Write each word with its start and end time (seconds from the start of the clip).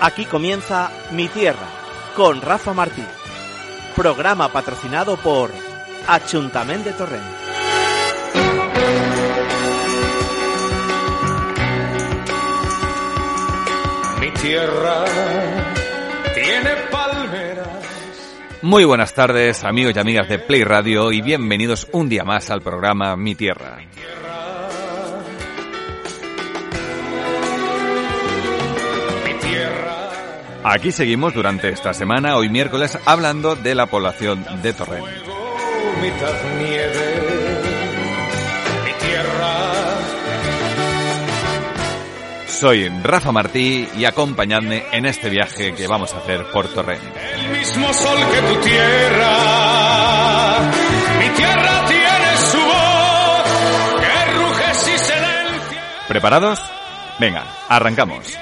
Aquí 0.00 0.24
comienza 0.26 0.90
Mi 1.12 1.28
Tierra 1.28 1.66
con 2.16 2.40
Rafa 2.40 2.72
Martí. 2.72 3.04
Programa 3.94 4.48
patrocinado 4.52 5.16
por 5.16 5.50
Achuntament 6.06 6.84
de 6.84 6.92
Torrent. 6.92 7.24
Mi 14.20 14.30
tierra 14.32 15.04
tiene 16.34 16.70
palmeras. 16.90 17.68
Muy 18.62 18.84
buenas 18.84 19.14
tardes, 19.14 19.62
amigos 19.64 19.94
y 19.94 19.98
amigas 19.98 20.28
de 20.28 20.38
Play 20.38 20.64
Radio, 20.64 21.12
y 21.12 21.22
bienvenidos 21.22 21.88
un 21.92 22.08
día 22.08 22.24
más 22.24 22.50
al 22.50 22.60
programa 22.60 23.16
Mi 23.16 23.34
Tierra. 23.34 23.76
Mi 23.76 23.86
Aquí 30.64 30.90
seguimos 30.92 31.34
durante 31.34 31.68
esta 31.68 31.94
semana, 31.94 32.36
hoy 32.36 32.48
miércoles, 32.48 32.98
hablando 33.04 33.54
de 33.54 33.74
la 33.74 33.86
población 33.86 34.44
de 34.60 34.72
Torrent. 34.72 35.06
luego 35.06 35.38
mitad 36.02 36.34
nieve. 36.58 37.22
Mi 38.84 38.92
tierra 39.06 39.54
Soy 42.48 42.88
Rafa 43.02 43.30
Martí 43.30 43.88
y 43.96 44.04
acompañadme 44.04 44.84
en 44.92 45.06
este 45.06 45.30
viaje 45.30 45.74
que 45.74 45.86
vamos 45.86 46.12
a 46.14 46.18
hacer 46.18 46.44
por 46.52 46.66
Torrent. 46.68 47.02
el 47.34 47.50
mismo 47.58 47.92
sol 47.92 48.18
que 48.18 48.40
tu 48.42 48.60
tierra. 48.60 50.58
Mi 51.20 51.28
tierra 51.36 51.86
tiene 51.86 52.36
su 52.50 52.58
voz 52.58 54.00
que 54.00 54.32
ruge 54.32 54.74
si 54.74 54.98
silencia. 54.98 55.82
¿Preparados? 56.08 56.60
Venga, 57.20 57.44
arrancamos. 57.68 58.36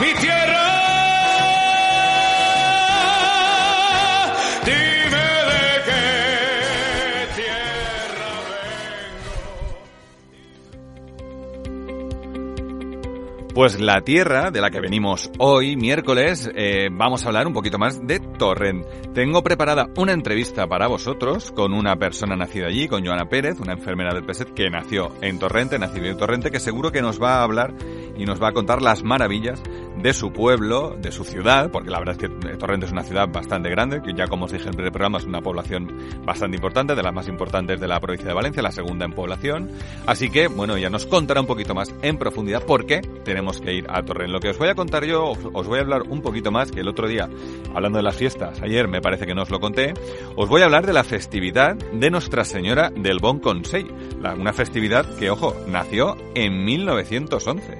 Mi 0.00 0.14
tierra, 0.14 0.64
dime 4.64 5.26
de 5.50 5.82
qué 5.84 7.28
tierra 7.36 8.30
vengo. 12.62 13.54
Pues 13.54 13.78
la 13.78 14.00
tierra 14.00 14.50
de 14.50 14.62
la 14.62 14.70
que 14.70 14.80
venimos 14.80 15.30
hoy, 15.38 15.76
miércoles, 15.76 16.50
eh, 16.54 16.88
vamos 16.90 17.22
a 17.22 17.26
hablar 17.26 17.46
un 17.46 17.52
poquito 17.52 17.78
más 17.78 18.00
de 18.06 18.20
Torrent. 18.20 18.86
Tengo 19.12 19.42
preparada 19.42 19.90
una 19.98 20.14
entrevista 20.14 20.66
para 20.66 20.86
vosotros 20.86 21.52
con 21.52 21.74
una 21.74 21.96
persona 21.96 22.36
nacida 22.36 22.68
allí, 22.68 22.88
con 22.88 23.04
Joana 23.04 23.28
Pérez, 23.28 23.60
una 23.60 23.74
enfermera 23.74 24.14
del 24.14 24.24
PESET 24.24 24.54
que 24.54 24.70
nació 24.70 25.12
en 25.20 25.38
Torrente, 25.38 25.78
nacido 25.78 26.06
en 26.06 26.16
Torrente, 26.16 26.50
que 26.50 26.58
seguro 26.58 26.90
que 26.90 27.02
nos 27.02 27.20
va 27.20 27.40
a 27.40 27.42
hablar 27.42 27.74
y 28.16 28.24
nos 28.24 28.40
va 28.40 28.48
a 28.48 28.52
contar 28.52 28.80
las 28.80 29.02
maravillas 29.02 29.62
de 30.02 30.12
su 30.12 30.32
pueblo, 30.32 30.96
de 31.00 31.12
su 31.12 31.24
ciudad, 31.24 31.70
porque 31.70 31.90
la 31.90 31.98
verdad 31.98 32.16
es 32.20 32.28
que 32.28 32.56
Torrente 32.56 32.86
es 32.86 32.92
una 32.92 33.02
ciudad 33.02 33.28
bastante 33.28 33.68
grande, 33.70 34.00
que 34.02 34.12
ya 34.14 34.26
como 34.26 34.46
os 34.46 34.52
dije 34.52 34.68
en 34.68 34.80
el 34.80 34.90
programa 34.90 35.18
es 35.18 35.24
una 35.24 35.40
población 35.42 35.92
bastante 36.24 36.56
importante, 36.56 36.94
de 36.94 37.02
las 37.02 37.12
más 37.12 37.28
importantes 37.28 37.80
de 37.80 37.86
la 37.88 38.00
provincia 38.00 38.28
de 38.28 38.34
Valencia, 38.34 38.62
la 38.62 38.72
segunda 38.72 39.04
en 39.04 39.12
población. 39.12 39.70
Así 40.06 40.30
que, 40.30 40.48
bueno, 40.48 40.76
ella 40.76 40.90
nos 40.90 41.06
contará 41.06 41.40
un 41.40 41.46
poquito 41.46 41.74
más 41.74 41.94
en 42.02 42.16
profundidad 42.18 42.64
por 42.64 42.86
qué 42.86 43.00
tenemos 43.24 43.60
que 43.60 43.74
ir 43.74 43.86
a 43.90 44.02
Torrent. 44.02 44.30
Lo 44.32 44.40
que 44.40 44.50
os 44.50 44.58
voy 44.58 44.68
a 44.68 44.74
contar 44.74 45.04
yo, 45.04 45.32
os- 45.52 45.66
voy 45.66 45.78
a 45.78 45.82
hablar 45.82 46.02
un 46.08 46.22
poquito 46.22 46.50
más 46.50 46.70
que 46.72 46.80
el 46.80 46.88
otro 46.88 47.06
día, 47.08 47.28
hablando 47.74 47.98
de 47.98 48.02
las 48.02 48.16
fiestas, 48.16 48.60
ayer 48.62 48.88
me 48.88 49.00
parece 49.00 49.26
que 49.26 49.34
no 49.34 49.42
os 49.42 49.50
lo 49.50 49.60
conté, 49.60 49.94
os 50.36 50.48
voy 50.48 50.62
a 50.62 50.64
hablar 50.64 50.86
de 50.86 50.92
la 50.92 51.04
festividad 51.04 51.76
de 51.76 52.10
Nuestra 52.10 52.44
Señora 52.44 52.90
del 52.90 53.18
Bon 53.20 53.38
Consell, 53.38 53.86
una 54.38 54.52
festividad 54.52 55.06
que, 55.18 55.30
ojo, 55.30 55.54
nació 55.68 56.16
en 56.34 56.64
1911. 56.64 57.78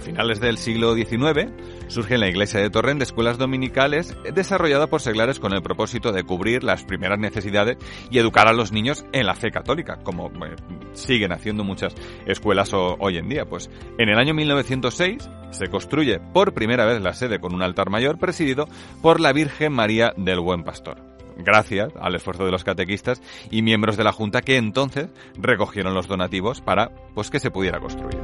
A 0.00 0.02
finales 0.02 0.40
del 0.40 0.56
siglo 0.56 0.94
XIX 0.94 1.52
surge 1.88 2.14
en 2.14 2.20
la 2.20 2.28
iglesia 2.28 2.58
de 2.58 2.70
Torrent 2.70 3.02
escuelas 3.02 3.36
dominicales 3.36 4.16
desarrolladas 4.34 4.88
por 4.88 5.02
seglares 5.02 5.38
con 5.38 5.52
el 5.52 5.60
propósito 5.60 6.10
de 6.10 6.24
cubrir 6.24 6.64
las 6.64 6.84
primeras 6.84 7.18
necesidades 7.18 7.76
y 8.10 8.18
educar 8.18 8.48
a 8.48 8.54
los 8.54 8.72
niños 8.72 9.04
en 9.12 9.26
la 9.26 9.34
fe 9.34 9.50
católica, 9.50 9.98
como 10.02 10.28
eh, 10.28 10.56
siguen 10.94 11.32
haciendo 11.32 11.64
muchas 11.64 11.94
escuelas 12.26 12.72
ho- 12.72 12.96
hoy 12.98 13.18
en 13.18 13.28
día. 13.28 13.44
Pues 13.44 13.68
en 13.98 14.08
el 14.08 14.18
año 14.18 14.32
1906 14.32 15.28
se 15.50 15.66
construye 15.68 16.18
por 16.18 16.54
primera 16.54 16.86
vez 16.86 17.02
la 17.02 17.12
sede 17.12 17.38
con 17.38 17.54
un 17.54 17.62
altar 17.62 17.90
mayor 17.90 18.18
presidido 18.18 18.68
por 19.02 19.20
la 19.20 19.34
Virgen 19.34 19.74
María 19.74 20.14
del 20.16 20.40
Buen 20.40 20.64
Pastor 20.64 20.96
gracias 21.42 21.90
al 21.98 22.14
esfuerzo 22.14 22.44
de 22.44 22.50
los 22.50 22.64
catequistas 22.64 23.22
y 23.50 23.62
miembros 23.62 23.96
de 23.96 24.04
la 24.04 24.12
Junta 24.12 24.42
que 24.42 24.56
entonces 24.58 25.08
recogieron 25.38 25.94
los 25.94 26.06
donativos 26.06 26.60
para 26.60 26.90
pues 27.14 27.30
que 27.30 27.38
se 27.40 27.50
pudiera 27.50 27.80
construir. 27.80 28.18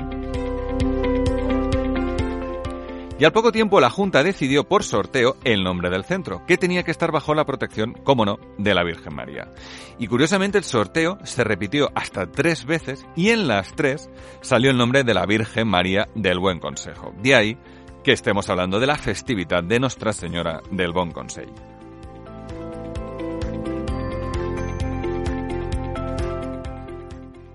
Y 3.19 3.25
al 3.25 3.33
poco 3.33 3.51
tiempo 3.51 3.81
la 3.81 3.89
Junta 3.89 4.23
decidió 4.23 4.65
por 4.65 4.85
sorteo 4.85 5.37
el 5.43 5.65
nombre 5.65 5.89
del 5.89 6.05
centro, 6.05 6.45
que 6.47 6.59
tenía 6.59 6.83
que 6.83 6.91
estar 6.91 7.13
bajo 7.13 7.35
la 7.35 7.47
protección, 7.47 7.95
como 8.05 8.27
no, 8.27 8.39
de 8.59 8.75
la 8.75 8.85
Virgen 8.85 9.15
María. 9.15 9.49
Y 9.99 10.07
curiosamente 10.07 10.59
el 10.59 10.65
sorteo 10.65 11.19
se 11.25 11.43
repitió 11.43 11.91
hasta 11.95 12.31
tres 12.31 12.67
veces 12.67 13.07
y 13.17 13.31
en 13.31 13.49
las 13.49 13.75
tres 13.75 14.11
salió 14.43 14.71
el 14.71 14.77
nombre 14.77 15.03
de 15.03 15.15
la 15.15 15.25
Virgen 15.25 15.67
María 15.67 16.09
del 16.15 16.39
Buen 16.39 16.59
Consejo. 16.59 17.15
De 17.23 17.35
ahí 17.35 17.59
que 18.05 18.13
estemos 18.13 18.51
hablando 18.51 18.79
de 18.79 18.87
la 18.87 18.97
festividad 18.97 19.65
de 19.65 19.81
Nuestra 19.81 20.13
Señora 20.13 20.61
del 20.71 20.93
Bon 20.93 21.11
Consell. 21.11 21.49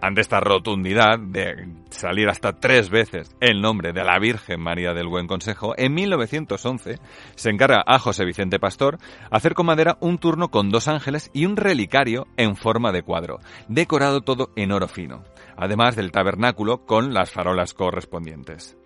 Ante 0.01 0.21
esta 0.21 0.39
rotundidad 0.39 1.19
de 1.19 1.80
salir 2.01 2.29
hasta 2.29 2.59
tres 2.59 2.89
veces 2.89 3.35
el 3.39 3.61
nombre 3.61 3.93
de 3.93 4.03
la 4.03 4.17
Virgen 4.17 4.59
María 4.59 4.93
del 4.93 5.07
Buen 5.07 5.27
Consejo, 5.27 5.73
en 5.77 5.93
1911 5.93 6.99
se 7.35 7.49
encarga 7.49 7.83
a 7.85 7.99
José 7.99 8.25
Vicente 8.25 8.59
Pastor 8.59 8.97
hacer 9.29 9.53
con 9.53 9.67
madera 9.67 9.97
un 10.01 10.17
turno 10.17 10.49
con 10.49 10.71
dos 10.71 10.87
ángeles 10.87 11.29
y 11.31 11.45
un 11.45 11.57
relicario 11.57 12.25
en 12.37 12.55
forma 12.55 12.91
de 12.91 13.03
cuadro, 13.03 13.39
decorado 13.67 14.21
todo 14.21 14.49
en 14.55 14.71
oro 14.71 14.87
fino, 14.87 15.23
además 15.55 15.95
del 15.95 16.11
tabernáculo 16.11 16.85
con 16.85 17.13
las 17.13 17.31
farolas 17.31 17.75
correspondientes. 17.75 18.80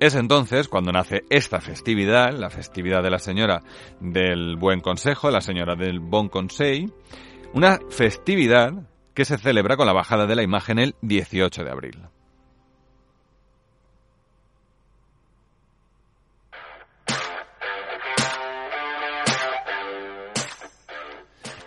Es 0.00 0.14
entonces 0.14 0.68
cuando 0.68 0.92
nace 0.92 1.24
esta 1.28 1.60
festividad, 1.60 2.32
la 2.32 2.50
festividad 2.50 3.02
de 3.02 3.10
la 3.10 3.18
Señora 3.18 3.62
del 3.98 4.56
Buen 4.56 4.80
Consejo, 4.80 5.28
la 5.28 5.40
Señora 5.40 5.74
del 5.74 5.98
Bon 5.98 6.28
Consell, 6.28 6.92
una 7.52 7.80
festividad 7.90 8.72
que 9.12 9.24
se 9.24 9.38
celebra 9.38 9.76
con 9.76 9.86
la 9.86 9.92
bajada 9.92 10.26
de 10.26 10.36
la 10.36 10.44
imagen 10.44 10.78
el 10.78 10.94
18 11.02 11.64
de 11.64 11.70
abril. 11.70 11.98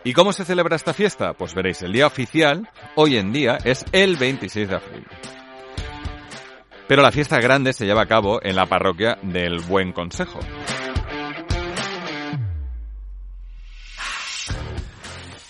¿Y 0.05 0.13
cómo 0.13 0.31
se 0.31 0.45
celebra 0.45 0.77
esta 0.77 0.93
fiesta? 0.93 1.33
Pues 1.33 1.53
veréis, 1.53 1.81
el 1.81 1.91
día 1.91 2.07
oficial, 2.07 2.69
hoy 2.95 3.17
en 3.17 3.33
día, 3.33 3.57
es 3.65 3.85
el 3.91 4.15
26 4.15 4.69
de 4.69 4.75
abril. 4.75 5.05
Pero 6.91 7.03
la 7.03 7.13
fiesta 7.13 7.39
grande 7.39 7.71
se 7.71 7.85
lleva 7.85 8.01
a 8.01 8.05
cabo 8.05 8.41
en 8.43 8.53
la 8.53 8.65
parroquia 8.65 9.17
del 9.21 9.61
Buen 9.61 9.93
Consejo. 9.93 10.41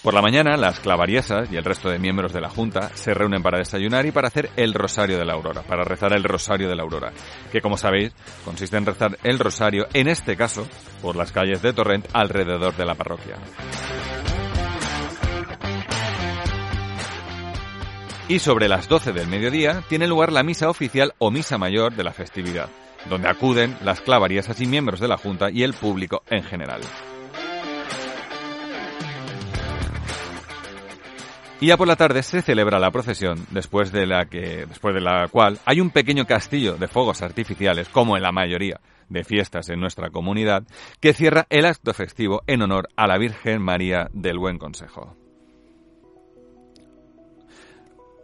Por 0.03 0.13
la 0.13 0.21
mañana, 0.21 0.55
las 0.55 0.79
clavariesas 0.81 1.51
y 1.51 1.55
el 1.55 1.63
resto 1.63 1.89
de 1.89 1.97
miembros 1.97 2.31
de 2.31 2.41
la 2.41 2.49
Junta 2.49 2.91
se 2.93 3.15
reúnen 3.15 3.41
para 3.41 3.57
desayunar 3.57 4.05
y 4.05 4.11
para 4.11 4.27
hacer 4.27 4.51
el 4.55 4.75
Rosario 4.75 5.17
de 5.17 5.25
la 5.25 5.33
Aurora, 5.33 5.63
para 5.63 5.83
rezar 5.83 6.13
el 6.13 6.23
Rosario 6.23 6.69
de 6.69 6.75
la 6.75 6.83
Aurora, 6.83 7.11
que 7.51 7.59
como 7.59 7.75
sabéis 7.75 8.13
consiste 8.45 8.77
en 8.77 8.85
rezar 8.85 9.17
el 9.23 9.39
Rosario, 9.39 9.88
en 9.95 10.09
este 10.09 10.38
caso, 10.38 10.67
por 11.01 11.15
las 11.15 11.31
calles 11.31 11.63
de 11.63 11.73
Torrent 11.73 12.07
alrededor 12.13 12.77
de 12.77 12.85
la 12.85 12.93
parroquia. 12.93 13.38
Y 18.31 18.39
sobre 18.39 18.69
las 18.69 18.87
12 18.87 19.11
del 19.11 19.27
mediodía 19.27 19.83
tiene 19.89 20.07
lugar 20.07 20.31
la 20.31 20.41
misa 20.41 20.69
oficial 20.69 21.13
o 21.17 21.31
misa 21.31 21.57
mayor 21.57 21.93
de 21.97 22.05
la 22.05 22.13
festividad, 22.13 22.69
donde 23.09 23.27
acuden 23.27 23.75
las 23.83 23.99
clavarías 23.99 24.47
así 24.47 24.65
miembros 24.65 25.01
de 25.01 25.09
la 25.09 25.17
Junta 25.17 25.51
y 25.51 25.63
el 25.63 25.73
público 25.73 26.23
en 26.29 26.41
general. 26.41 26.79
Y 31.59 31.67
ya 31.67 31.75
por 31.75 31.89
la 31.89 31.97
tarde 31.97 32.23
se 32.23 32.41
celebra 32.41 32.79
la 32.79 32.89
procesión, 32.89 33.45
después 33.49 33.91
de 33.91 34.05
la, 34.05 34.27
que, 34.27 34.65
después 34.65 34.95
de 34.95 35.01
la 35.01 35.27
cual 35.27 35.59
hay 35.65 35.81
un 35.81 35.89
pequeño 35.89 36.25
castillo 36.25 36.75
de 36.75 36.87
fuegos 36.87 37.21
artificiales, 37.21 37.89
como 37.89 38.15
en 38.15 38.23
la 38.23 38.31
mayoría 38.31 38.79
de 39.09 39.25
fiestas 39.25 39.67
en 39.67 39.81
nuestra 39.81 40.09
comunidad, 40.09 40.63
que 41.01 41.11
cierra 41.11 41.47
el 41.49 41.65
acto 41.65 41.93
festivo 41.93 42.43
en 42.47 42.61
honor 42.61 42.87
a 42.95 43.07
la 43.07 43.17
Virgen 43.17 43.61
María 43.61 44.07
del 44.13 44.39
Buen 44.39 44.57
Consejo. 44.57 45.20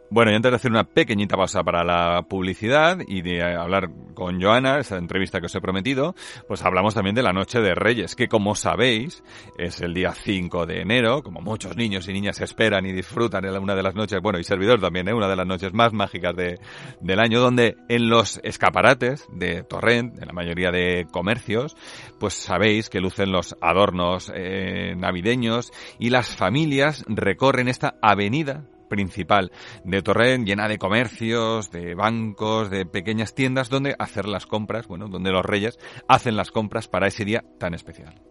Bueno, 0.09 0.31
y 0.31 0.36
antes 0.36 0.51
de 0.51 0.56
hacer 0.56 0.71
una 0.71 0.86
pequeñita 0.86 1.36
pausa 1.36 1.63
para 1.63 1.83
la 1.83 2.24
publicidad 2.30 3.00
y 3.06 3.21
de 3.21 3.44
hablar 3.44 3.89
con 4.13 4.42
Joana, 4.42 4.80
esa 4.80 4.98
entrevista 4.98 5.42
que 5.42 5.48
os 5.48 5.56
he 5.56 5.59
prometido, 5.59 6.15
pues 6.48 6.63
hablamos 6.63 6.94
también 6.94 7.13
de 7.13 7.24
la 7.24 7.33
Noche 7.33 7.59
de 7.59 7.75
Reyes, 7.75 8.15
que 8.15 8.30
como 8.30 8.56
sabéis 8.56 9.21
es 9.57 9.81
el 9.81 9.94
día 9.94 10.13
5 10.13 10.65
de 10.65 10.81
enero, 10.81 11.24
como 11.24 11.42
muchos 11.42 11.75
niños 11.75 12.07
y 12.07 12.13
niñas 12.13 12.39
esperan 12.39 12.86
y 12.86 12.94
disfrutan 12.94 13.44
en 13.44 13.57
una 13.57 13.75
de 13.75 13.83
las 13.83 13.95
noches, 13.95 14.21
bueno, 14.21 14.39
y 14.39 14.45
servidor 14.45 14.80
también, 14.80 15.09
¿eh? 15.09 15.13
una 15.13 15.27
de 15.27 15.36
las 15.36 15.45
noches 15.45 15.74
más 15.74 15.92
mágicas 15.92 16.33
de, 16.38 16.57
del 17.01 17.19
año, 17.19 17.42
donde 17.42 17.75
en 17.89 18.09
los 18.09 18.39
escaparates 18.44 19.27
de 19.33 19.63
Torrent, 19.63 20.21
en 20.21 20.27
la 20.27 20.33
mayoría 20.33 20.71
de 20.71 21.06
comercios, 21.12 21.75
pues 22.18 22.33
sabéis 22.33 22.89
que 22.89 23.01
lucen 23.01 23.33
los 23.33 23.57
adornos 23.59 24.31
eh, 24.33 24.95
navideños 24.95 25.74
y 26.00 26.12
las 26.12 26.33
familias 26.33 27.04
recorren 27.09 27.68
esta 27.68 27.95
avenida 28.01 28.63
principal 28.88 29.51
de 29.84 30.01
Torrent, 30.01 30.45
llena 30.45 30.68
de 30.68 30.78
comercios, 30.78 31.72
de 31.72 31.95
bancos, 31.95 32.69
de 32.69 32.86
pequeñas 32.86 33.36
tiendas 33.36 33.69
donde 33.69 33.95
hacer 34.00 34.28
las 34.28 34.45
compras, 34.45 34.88
bueno, 34.88 35.07
donde 35.07 35.31
los 35.31 35.45
reyes 35.45 35.80
hacen 36.07 36.36
las 36.36 36.51
compras 36.51 36.88
para 36.88 37.07
ese 37.07 37.25
día 37.25 37.44
tan 37.60 37.74
especial. 37.74 38.22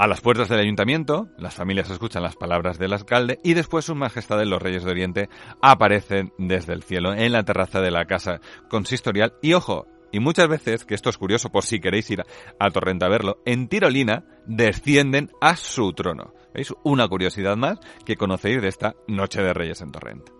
A 0.00 0.06
las 0.06 0.20
puertas 0.20 0.48
del 0.48 0.60
ayuntamiento, 0.60 1.28
las 1.38 1.56
familias 1.56 1.90
escuchan 1.90 2.22
las 2.22 2.36
palabras 2.36 2.78
del 2.78 2.92
alcalde 2.92 3.40
y 3.42 3.54
después 3.54 3.84
sus 3.84 3.96
majestades 3.96 4.46
los 4.46 4.62
reyes 4.62 4.84
de 4.84 4.92
Oriente 4.92 5.28
aparecen 5.60 6.32
desde 6.38 6.72
el 6.72 6.84
cielo 6.84 7.14
en 7.14 7.32
la 7.32 7.42
terraza 7.42 7.80
de 7.80 7.90
la 7.90 8.04
casa 8.04 8.40
consistorial 8.68 9.34
y 9.42 9.54
ojo, 9.54 9.88
y 10.10 10.20
muchas 10.20 10.48
veces, 10.48 10.84
que 10.84 10.94
esto 10.94 11.10
es 11.10 11.18
curioso 11.18 11.50
por 11.50 11.64
si 11.64 11.80
queréis 11.80 12.10
ir 12.10 12.22
a, 12.58 12.70
Torrent 12.70 13.02
a 13.02 13.08
verlo, 13.08 13.42
en 13.44 13.68
tirolina 13.68 14.24
descienden 14.46 15.30
a 15.40 15.56
su 15.56 15.92
trono. 15.92 16.32
¿Veis? 16.54 16.72
Una 16.82 17.08
curiosidad 17.08 17.56
más 17.56 17.78
que 18.04 18.16
conocéis 18.16 18.62
de 18.62 18.68
esta 18.68 18.94
Noche 19.06 19.42
de 19.42 19.52
Reyes 19.52 19.80
en 19.80 19.92
Torrent. 19.92 20.30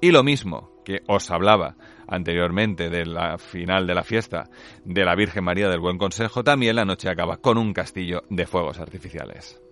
Y 0.00 0.10
lo 0.10 0.24
mismo 0.24 0.82
que 0.84 1.02
os 1.06 1.30
hablaba 1.30 1.76
anteriormente 2.08 2.90
de 2.90 3.06
la 3.06 3.38
final 3.38 3.86
de 3.86 3.94
la 3.94 4.02
fiesta 4.02 4.50
de 4.84 5.04
la 5.04 5.14
Virgen 5.14 5.44
María 5.44 5.68
del 5.68 5.78
Buen 5.78 5.98
Consejo, 5.98 6.42
también 6.42 6.74
la 6.74 6.84
noche 6.84 7.08
acaba 7.08 7.36
con 7.36 7.56
un 7.56 7.72
castillo 7.72 8.22
de 8.28 8.46
fuegos 8.46 8.80
artificiales. 8.80 9.62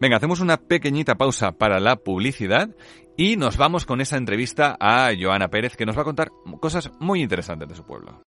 Venga, 0.00 0.16
hacemos 0.16 0.40
una 0.40 0.58
pequeñita 0.58 1.16
pausa 1.16 1.52
para 1.52 1.80
la 1.80 1.96
publicidad 1.96 2.70
y 3.16 3.36
nos 3.36 3.56
vamos 3.56 3.84
con 3.84 4.00
esa 4.00 4.16
entrevista 4.16 4.76
a 4.78 5.10
Joana 5.18 5.48
Pérez 5.48 5.76
que 5.76 5.86
nos 5.86 5.96
va 5.96 6.02
a 6.02 6.04
contar 6.04 6.30
cosas 6.60 6.90
muy 7.00 7.20
interesantes 7.20 7.68
de 7.68 7.74
su 7.74 7.84
pueblo. 7.84 8.22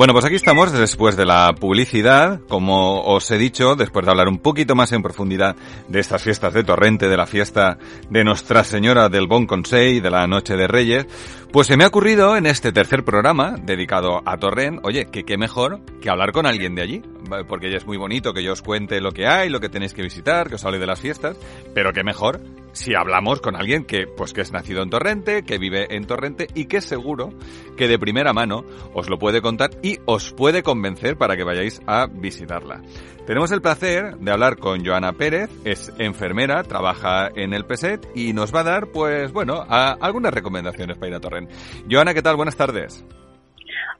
Bueno, 0.00 0.14
pues 0.14 0.24
aquí 0.24 0.36
estamos 0.36 0.72
después 0.72 1.14
de 1.14 1.26
la 1.26 1.54
publicidad, 1.60 2.40
como 2.48 3.02
os 3.02 3.30
he 3.32 3.36
dicho, 3.36 3.76
después 3.76 4.06
de 4.06 4.10
hablar 4.10 4.28
un 4.28 4.38
poquito 4.38 4.74
más 4.74 4.92
en 4.92 5.02
profundidad 5.02 5.56
de 5.88 6.00
estas 6.00 6.22
fiestas 6.22 6.54
de 6.54 6.64
Torrente, 6.64 7.06
de 7.06 7.18
la 7.18 7.26
fiesta 7.26 7.76
de 8.08 8.24
Nuestra 8.24 8.64
Señora 8.64 9.10
del 9.10 9.26
Bon 9.26 9.46
Consell, 9.46 10.00
de 10.00 10.10
la 10.10 10.26
Noche 10.26 10.56
de 10.56 10.66
Reyes, 10.66 11.06
pues 11.52 11.66
se 11.66 11.76
me 11.76 11.84
ha 11.84 11.88
ocurrido 11.88 12.36
en 12.36 12.46
este 12.46 12.72
tercer 12.72 13.04
programa 13.04 13.56
dedicado 13.60 14.22
a 14.24 14.36
Torrent, 14.36 14.80
oye, 14.84 15.06
que 15.06 15.24
qué 15.24 15.36
mejor 15.36 15.80
que 16.00 16.08
hablar 16.08 16.32
con 16.32 16.46
alguien 16.46 16.74
de 16.74 16.82
allí, 16.82 17.02
porque 17.48 17.70
ya 17.70 17.76
es 17.76 17.86
muy 17.86 17.96
bonito 17.96 18.32
que 18.32 18.42
yo 18.42 18.52
os 18.52 18.62
cuente 18.62 19.00
lo 19.00 19.12
que 19.12 19.26
hay, 19.26 19.48
lo 19.48 19.60
que 19.60 19.68
tenéis 19.68 19.92
que 19.92 20.02
visitar, 20.02 20.48
que 20.48 20.54
os 20.54 20.64
hable 20.64 20.78
de 20.78 20.86
las 20.86 21.00
fiestas, 21.00 21.36
pero 21.74 21.92
qué 21.92 22.04
mejor 22.04 22.40
si 22.72 22.94
hablamos 22.94 23.40
con 23.40 23.56
alguien 23.56 23.84
que, 23.84 24.06
pues 24.06 24.32
que 24.32 24.40
es 24.40 24.52
nacido 24.52 24.82
en 24.82 24.90
Torrente, 24.90 25.42
que 25.42 25.58
vive 25.58 25.94
en 25.94 26.06
Torrente 26.06 26.46
y 26.54 26.66
que 26.66 26.80
seguro 26.80 27.30
que 27.76 27.88
de 27.88 27.98
primera 27.98 28.32
mano 28.32 28.64
os 28.94 29.08
lo 29.08 29.18
puede 29.18 29.42
contar 29.42 29.70
y 29.82 29.98
os 30.06 30.32
puede 30.32 30.62
convencer 30.62 31.16
para 31.16 31.36
que 31.36 31.44
vayáis 31.44 31.80
a 31.86 32.06
visitarla. 32.06 32.82
Tenemos 33.26 33.52
el 33.52 33.60
placer 33.60 34.16
de 34.18 34.30
hablar 34.32 34.56
con 34.56 34.84
Joana 34.84 35.12
Pérez, 35.12 35.50
es 35.64 35.92
enfermera, 35.98 36.62
trabaja 36.64 37.28
en 37.34 37.52
el 37.52 37.64
PESET 37.64 38.08
y 38.14 38.32
nos 38.32 38.54
va 38.54 38.60
a 38.60 38.64
dar, 38.64 38.88
pues 38.88 39.32
bueno, 39.32 39.64
algunas 39.68 40.32
recomendaciones 40.34 40.96
para 40.96 41.08
ir 41.08 41.14
a 41.14 41.20
Torrent. 41.20 41.50
Joana, 41.88 42.14
¿qué 42.14 42.22
tal? 42.22 42.36
Buenas 42.36 42.56
tardes. 42.56 43.04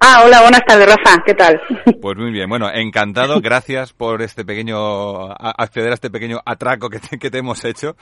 Ah, 0.03 0.23
hola, 0.25 0.41
buenas 0.41 0.65
tardes, 0.65 0.87
Rafa. 0.87 1.23
¿Qué 1.25 1.35
tal? 1.35 1.61
Pues 2.01 2.17
muy 2.17 2.31
bien. 2.31 2.49
Bueno, 2.49 2.71
encantado. 2.73 3.41
Gracias 3.43 3.93
por 3.93 4.23
este 4.23 4.45
pequeño, 4.47 5.31
acceder 5.33 5.91
a 5.91 5.95
este 5.95 6.11
pequeño 6.11 6.39
atraco 6.47 6.89
que 6.89 6.99
te, 6.99 7.19
que 7.19 7.31
te 7.31 7.39
hemos 7.39 7.63
hecho 7.67 7.95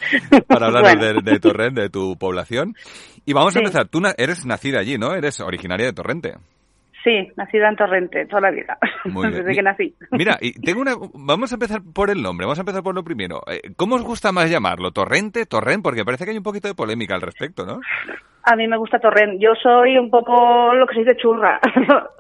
para 0.46 0.66
hablar 0.66 0.96
de, 0.96 1.20
de, 1.20 1.40
Torrente, 1.40 1.80
de 1.80 1.90
tu 1.90 2.16
población. 2.16 2.74
Y 3.26 3.32
vamos 3.32 3.56
a 3.56 3.58
empezar. 3.58 3.88
Tú 3.88 4.00
eres 4.16 4.46
nacida 4.46 4.78
allí, 4.78 4.98
¿no? 4.98 5.14
Eres 5.14 5.40
originaria 5.40 5.86
de 5.86 5.92
Torrente. 5.92 6.34
Sí, 7.02 7.32
nacida 7.36 7.68
en 7.68 7.76
Torrente, 7.76 8.26
toda 8.26 8.42
la 8.42 8.50
vida, 8.50 8.78
desde 9.04 9.52
que 9.52 9.62
nací. 9.62 9.94
Mira, 10.12 10.36
y 10.40 10.52
tengo 10.60 10.80
una, 10.80 10.94
vamos 11.14 11.50
a 11.52 11.54
empezar 11.54 11.80
por 11.94 12.10
el 12.10 12.20
nombre, 12.22 12.44
vamos 12.44 12.58
a 12.58 12.62
empezar 12.62 12.82
por 12.82 12.94
lo 12.94 13.04
primero. 13.04 13.42
Eh, 13.46 13.72
¿Cómo 13.76 13.94
os 13.94 14.02
gusta 14.02 14.32
más 14.32 14.50
llamarlo? 14.50 14.90
¿Torrente? 14.90 15.46
¿Torrent? 15.46 15.82
Porque 15.82 16.04
parece 16.04 16.24
que 16.24 16.32
hay 16.32 16.36
un 16.36 16.42
poquito 16.42 16.68
de 16.68 16.74
polémica 16.74 17.14
al 17.14 17.22
respecto, 17.22 17.64
¿no? 17.64 17.80
A 18.50 18.56
mí 18.56 18.66
me 18.66 18.78
gusta 18.78 18.98
Torrent. 18.98 19.38
Yo 19.38 19.50
soy 19.62 19.98
un 19.98 20.10
poco 20.10 20.72
lo 20.72 20.86
que 20.86 20.94
se 20.94 21.00
dice 21.00 21.16
churra. 21.16 21.60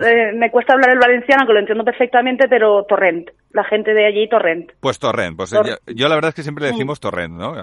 Eh, 0.00 0.32
me 0.32 0.50
cuesta 0.50 0.74
hablar 0.74 0.90
el 0.90 0.98
valenciano, 0.98 1.44
que 1.44 1.52
lo 1.52 1.58
entiendo 1.58 1.84
perfectamente, 1.84 2.46
pero 2.48 2.84
Torrent. 2.84 3.30
La 3.50 3.64
gente 3.64 3.92
de 3.92 4.06
allí, 4.06 4.28
Torrent. 4.28 4.70
Pues 4.80 4.98
Torrent. 4.98 5.36
Pues 5.36 5.50
yo, 5.50 6.08
la 6.08 6.14
verdad 6.14 6.28
es 6.28 6.34
que 6.34 6.42
siempre 6.42 6.64
le 6.64 6.70
decimos 6.70 7.00
Torrent, 7.00 7.34
¿no? 7.34 7.54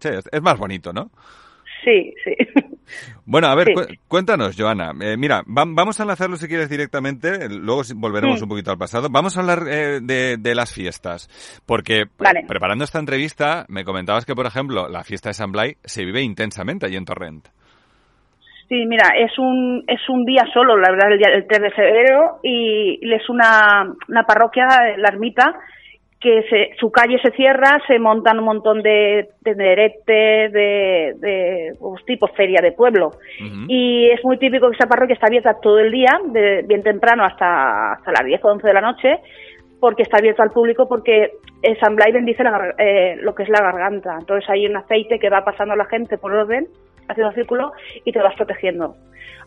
es 0.00 0.42
más 0.42 0.58
bonito, 0.58 0.92
¿no? 0.92 1.10
Sí, 1.84 2.14
sí. 2.24 2.34
Bueno, 3.24 3.48
a 3.48 3.56
ver, 3.56 3.74
cuéntanos, 4.06 4.54
Joana. 4.56 4.92
Eh, 5.00 5.16
mira, 5.16 5.42
vamos 5.46 5.98
a 5.98 6.04
enlazarlo 6.04 6.36
si 6.36 6.46
quieres 6.46 6.68
directamente, 6.68 7.48
luego 7.48 7.82
volveremos 7.96 8.40
un 8.40 8.48
poquito 8.48 8.70
al 8.70 8.78
pasado. 8.78 9.08
Vamos 9.10 9.36
a 9.36 9.40
hablar 9.40 9.64
eh, 9.68 9.98
de, 10.00 10.54
las 10.54 10.72
fiestas, 10.72 11.28
porque 11.66 12.04
preparando 12.06 12.84
esta 12.84 13.00
entrevista 13.00 13.66
me 13.68 13.84
comentabas 13.84 14.24
que, 14.24 14.36
por 14.36 14.46
ejemplo, 14.46 14.88
la 14.88 15.02
fiesta 15.02 15.30
de 15.30 15.34
San 15.34 15.50
Blay 15.50 15.76
se 15.82 16.04
vive 16.04 16.22
intensamente 16.22 16.86
allí 16.86 16.96
en 16.96 17.04
Torrent. 17.04 17.48
Sí, 18.68 18.84
mira, 18.86 19.10
es 19.16 19.38
un, 19.38 19.84
es 19.86 20.00
un 20.08 20.24
día 20.24 20.44
solo, 20.52 20.76
la 20.76 20.90
verdad, 20.90 21.12
el, 21.12 21.18
día, 21.18 21.28
el 21.28 21.46
3 21.46 21.62
de 21.62 21.70
febrero, 21.70 22.38
y 22.42 22.98
es 23.12 23.28
una, 23.28 23.94
una 24.08 24.24
parroquia, 24.24 24.66
la 24.96 25.08
ermita, 25.08 25.54
que 26.20 26.42
se, 26.50 26.70
su 26.80 26.90
calle 26.90 27.20
se 27.22 27.30
cierra, 27.32 27.78
se 27.86 28.00
montan 28.00 28.40
un 28.40 28.46
montón 28.46 28.82
de 28.82 29.28
tenderetes, 29.44 30.52
de, 30.52 31.14
de, 31.20 31.72
pues, 31.78 32.04
tipo 32.06 32.26
feria 32.28 32.60
de 32.60 32.72
pueblo. 32.72 33.12
Y 33.68 34.08
es 34.10 34.24
muy 34.24 34.38
típico 34.38 34.68
que 34.68 34.76
esa 34.76 34.88
parroquia 34.88 35.14
está 35.14 35.26
abierta 35.28 35.60
todo 35.60 35.78
el 35.78 35.92
día, 35.92 36.18
de 36.24 36.64
bien 36.66 36.82
temprano 36.82 37.24
hasta, 37.24 37.92
hasta 37.92 38.10
las 38.10 38.24
10 38.24 38.44
o 38.44 38.48
11 38.48 38.66
de 38.66 38.74
la 38.74 38.80
noche, 38.80 39.20
porque 39.78 40.02
está 40.02 40.16
abierto 40.16 40.42
al 40.42 40.50
público, 40.50 40.88
porque 40.88 41.30
San 41.80 41.94
Blay 41.94 42.12
bendice 42.12 42.42
eh, 42.78 43.16
lo 43.20 43.34
que 43.34 43.42
es 43.44 43.48
la 43.48 43.60
garganta. 43.60 44.16
Entonces 44.18 44.48
hay 44.50 44.66
un 44.66 44.76
aceite 44.76 45.18
que 45.20 45.30
va 45.30 45.44
pasando 45.44 45.74
a 45.74 45.76
la 45.76 45.84
gente 45.84 46.18
por 46.18 46.32
orden, 46.32 46.66
haciendo 47.08 47.32
círculo, 47.32 47.72
y 48.04 48.12
te 48.12 48.20
vas 48.20 48.34
protegiendo. 48.34 48.96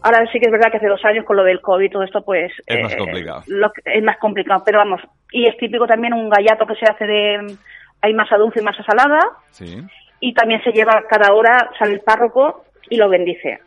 Ahora 0.02 0.26
sí 0.32 0.40
que 0.40 0.46
es 0.46 0.52
verdad 0.52 0.72
que 0.72 0.78
hace 0.78 0.88
dos 0.88 1.04
años 1.04 1.26
con 1.26 1.36
lo 1.36 1.44
del 1.44 1.62
COVID 1.62 1.86
y 1.86 1.90
todo 1.90 2.04
esto, 2.04 2.22
pues... 2.22 2.52
Es 2.66 2.82
más 2.82 2.94
eh, 2.94 2.98
complicado. 2.98 3.44
es 3.86 4.04
más 4.04 4.18
complicado, 4.18 4.64
pero 4.66 4.80
vamos. 4.80 5.02
Y 5.32 5.46
es 5.46 5.58
típico 5.58 5.86
también 5.88 6.14
un 6.14 6.30
gallato 6.30 6.66
que 6.66 6.76
se 6.76 6.90
hace 6.90 7.06
de... 7.06 7.58
Hay 8.02 8.14
masa 8.14 8.38
dulce 8.38 8.62
y 8.62 8.64
masa 8.64 8.82
salada. 8.84 9.20
Sí. 9.52 9.78
Y 10.22 10.34
también 10.34 10.64
se 10.64 10.72
lleva 10.72 11.04
cada 11.10 11.34
hora, 11.34 11.70
sale 11.78 11.94
el 11.94 12.00
párroco 12.00 12.64
y 12.90 12.96
lo 12.96 13.10
bendice. 13.10 13.60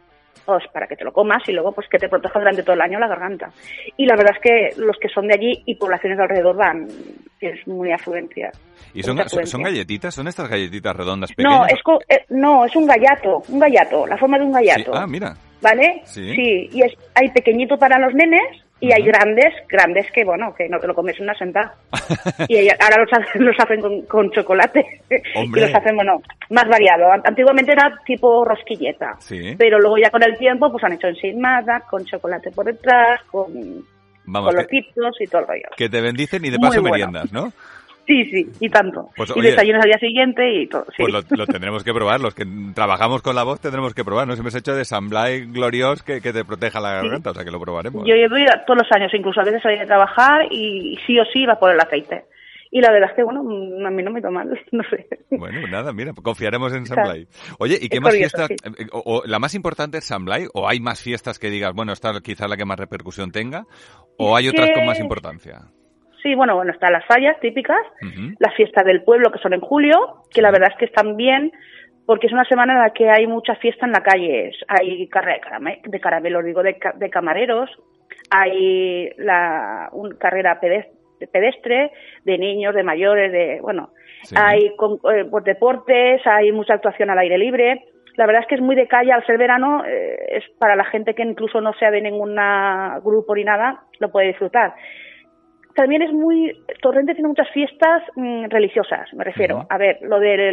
Pues 0.45 0.65
para 0.73 0.87
que 0.87 0.97
te 0.97 1.05
lo 1.05 1.13
comas 1.13 1.43
y 1.49 1.53
luego 1.53 1.73
pues 1.73 1.89
que 1.89 1.99
te 1.99 2.09
proteja 2.09 2.39
durante 2.39 2.63
todo 2.63 2.75
el 2.75 2.81
año 2.81 2.99
la 2.99 3.07
garganta. 3.07 3.51
Y 3.97 4.07
la 4.07 4.17
verdad 4.17 4.35
es 4.37 4.43
que 4.43 4.81
los 4.81 4.97
que 4.99 5.09
son 5.09 5.29
de 5.29 5.35
allí 5.35 5.63
y 5.67 5.77
poblaciones 5.77 6.19
de 6.19 6.25
alrededor 6.25 6.57
van, 6.57 6.89
es 7.41 7.67
muy 7.67 7.93
afluencia. 7.93 8.51
¿Y 8.93 9.03
son, 9.03 9.19
son, 9.29 9.63
galletitas? 9.63 10.15
¿Son 10.15 10.27
estas 10.27 10.49
galletitas 10.49 10.97
redondas 10.97 11.31
pequeñas? 11.33 11.61
No, 11.61 11.67
es, 11.67 12.03
eh, 12.09 12.25
no, 12.31 12.65
es 12.65 12.75
un 12.75 12.87
gallato, 12.87 13.43
un 13.49 13.61
gallato, 13.61 14.07
la 14.07 14.19
forma 14.19 14.39
de 14.39 14.45
un 14.45 14.53
gallato. 14.53 14.93
Ah, 14.95 15.07
mira. 15.07 15.35
¿vale? 15.63 16.03
Sí. 16.05 16.69
y 16.71 16.83
es, 16.83 16.93
hay 17.15 17.31
pequeñito 17.31 17.79
para 17.79 17.99
los 17.99 18.13
nenes 18.15 18.63
y 18.83 18.93
hay 18.93 19.05
grandes, 19.05 19.55
grandes 19.69 20.11
que, 20.13 20.25
bueno, 20.25 20.53
que 20.59 20.69
no 20.69 20.81
te 20.81 20.89
lo 20.89 20.95
comes 20.95 21.19
una 21.21 21.33
sentada. 21.35 21.73
y 22.49 22.69
ahora 22.69 22.99
los 22.99 23.13
hacen, 23.13 23.45
los 23.47 23.55
hacen 23.57 24.05
con, 24.07 24.31
chocolate. 24.33 24.85
y 25.09 25.61
los 25.61 25.73
hacen, 25.73 25.95
bueno, 25.95 26.21
más 26.51 26.69
variado. 26.69 27.05
Antiguamente 27.25 27.71
era 27.71 27.97
tipo 28.05 28.45
rosquilleta. 28.45 29.17
Pero 29.57 29.79
luego 29.79 29.99
ya 29.99 30.11
con 30.11 30.25
el 30.25 30.37
tiempo, 30.37 30.69
pues 30.73 30.83
han 30.83 30.95
hecho 30.95 31.07
ensimada, 31.07 31.85
con 31.89 32.05
chocolate 32.05 32.51
por 32.51 32.67
detrás, 32.67 33.23
con, 33.31 33.85
Vamos, 34.25 34.53
con 34.53 34.57
los 34.57 35.21
y 35.21 35.27
todo 35.27 35.43
el 35.43 35.47
rollo. 35.47 35.69
Que 35.77 35.89
te 35.89 36.01
bendicen 36.01 36.45
y 36.45 36.51
de 36.51 36.59
paso 36.59 36.83
meriendas, 36.83 37.33
¿no? 37.33 37.53
Sí, 38.07 38.25
sí, 38.31 38.47
y 38.61 38.69
tanto. 38.69 39.11
Pues, 39.17 39.31
y 39.31 39.39
oye, 39.39 39.51
desayunos 39.51 39.83
al 39.85 39.91
día 39.91 39.99
siguiente 39.99 40.53
y 40.55 40.67
todo. 40.67 40.85
Sí. 40.97 41.03
Pues 41.05 41.13
lo, 41.13 41.21
lo 41.37 41.47
tendremos 41.47 41.85
que 41.85 41.93
probar, 41.93 42.21
los 42.21 42.35
que 42.35 42.45
trabajamos 42.75 43.23
con 43.23 43.37
la 43.37 43.45
voz 43.45 43.61
tendremos 43.61 43.95
que 43.95 44.05
probar. 44.05 44.27
Nos 44.27 44.41
hemos 44.41 44.55
hecho 44.55 44.75
de 44.75 44.85
Samblay 44.85 45.47
glorios 45.47 46.03
que, 46.03 46.21
que 46.21 46.33
te 46.33 46.45
proteja 46.45 46.81
la 46.81 46.95
garganta, 46.95 47.31
o 47.31 47.35
sea 47.35 47.45
que 47.45 47.51
lo 47.53 47.61
probaremos. 47.61 48.05
Yo 48.07 48.15
llevo 48.15 48.35
todos 48.67 48.81
los 48.83 48.93
años, 48.93 49.13
incluso 49.15 49.41
a 49.41 49.45
veces 49.45 49.63
salí 49.63 49.79
a 49.79 49.87
trabajar 49.87 50.47
y 50.51 50.99
sí 51.07 51.19
o 51.19 51.25
sí 51.33 51.41
iba 51.43 51.57
por 51.61 51.71
el 51.71 51.81
aceite. 51.81 52.25
Y 52.75 52.81
la 52.81 52.91
verdad 52.91 53.11
es 53.11 53.17
que, 53.17 53.23
bueno, 53.23 53.45
mm, 53.45 53.85
a 53.87 53.91
mí 53.91 54.03
no 54.03 54.11
me 54.11 54.23
toma 54.23 54.45
mal, 54.45 54.59
no 54.73 54.83
sé. 54.91 55.07
Bueno, 55.31 55.67
nada, 55.69 55.93
mira, 55.93 56.13
confiaremos 56.15 56.73
en. 56.73 56.87
Samblay. 56.87 57.27
Oye, 57.59 57.79
¿y 57.81 57.89
qué 57.91 57.99
Es 57.99 58.03
más 58.03 58.15
fiestas? 58.17 58.49
sí. 58.49 58.57
eh, 58.65 58.87
o, 58.93 59.03
o 59.05 59.23
la 59.27 59.39
más 59.39 59.55
importante 59.55 59.99
es 59.99 60.05
Samblay? 60.07 60.47
¿O 60.55 60.67
hay 60.67 60.81
más 60.81 61.01
fiestas 61.03 61.39
que 61.39 61.51
digas, 61.51 61.73
bueno, 61.75 61.93
esta 61.93 62.13
quizás 62.23 62.49
la 62.49 62.57
que 62.57 62.65
más 62.65 62.79
repercusión 62.81 63.31
tenga? 63.31 63.65
¿O 64.17 64.35
hay 64.37 64.49
otras 64.49 64.71
con 64.75 64.87
más 64.87 64.99
importancia? 64.99 65.61
Sí, 66.23 66.35
bueno, 66.35 66.55
bueno, 66.55 66.73
están 66.73 66.93
las 66.93 67.05
fallas 67.07 67.39
típicas, 67.41 67.81
las 68.39 68.55
fiestas 68.55 68.85
del 68.85 69.03
pueblo 69.03 69.33
que 69.33 69.39
son 69.41 69.55
en 69.55 69.61
julio, 69.61 69.99
que 70.33 70.41
la 70.43 70.51
verdad 70.53 70.69
es 70.71 70.79
que 70.79 70.85
están 70.85 71.17
bien 71.17 71.51
porque 72.07 72.27
es 72.27 72.33
una 72.33 72.45
semana 72.45 72.73
en 72.75 72.79
la 72.81 72.91
que 72.91 73.09
hay 73.11 73.27
mucha 73.27 73.55
fiesta 73.57 73.87
en 73.87 73.93
la 73.93 74.03
calle. 74.03 74.51
Hay 74.69 75.09
carrera 75.09 75.37
de, 75.37 75.41
carame- 75.43 75.81
de 75.85 76.01
caramelos, 76.01 76.45
digo, 76.45 76.63
de, 76.63 76.77
de 76.97 77.11
camareros, 77.11 77.71
hay 78.31 79.11
la 79.19 79.89
un, 79.93 80.17
carrera 80.17 80.59
pedes- 80.61 80.89
de 81.21 81.27
pedestre, 81.29 81.93
de 82.25 82.39
niños, 82.39 82.75
de 82.75 82.83
mayores, 82.83 83.31
de, 83.33 83.61
bueno, 83.61 83.91
Sí. 84.25 84.35
hay 84.39 84.75
con- 84.77 84.99
eh, 85.15 85.25
pues, 85.31 85.45
deportes, 85.45 86.21
hay 86.27 86.53
mucha 86.53 86.75
actuación 86.75 87.11
al 87.11 87.19
aire 87.19 87.39
libre. 87.39 87.85
La 88.17 88.27
verdad 88.27 88.43
es 88.43 88.49
que 88.49 88.55
es 88.57 88.61
muy 88.61 88.77
de 88.77 88.87
calle, 88.87 89.11
al 89.13 89.25
ser 89.27 89.39
verano, 89.39 89.85
eh, 89.85 90.17
es 90.37 90.45
para 90.59 90.77
la 90.77 90.85
gente 90.85 91.15
que 91.15 91.23
incluso 91.23 91.61
no 91.61 91.73
sea 91.75 91.91
de 91.91 92.01
ningún 92.03 92.37
grupo 93.05 93.35
ni 93.35 93.43
nada, 93.45 93.81
lo 94.01 94.11
puede 94.13 94.29
disfrutar 94.29 94.75
también 95.75 96.03
es 96.03 96.13
muy 96.13 96.65
Torrente 96.81 97.15
tiene 97.15 97.29
muchas 97.29 97.51
fiestas 97.51 98.03
mm, 98.17 98.47
religiosas 98.49 99.13
me 99.15 99.25
refiero. 99.25 99.67
A 99.69 99.79
ver 99.79 99.99
lo 100.03 100.19
de 100.19 100.53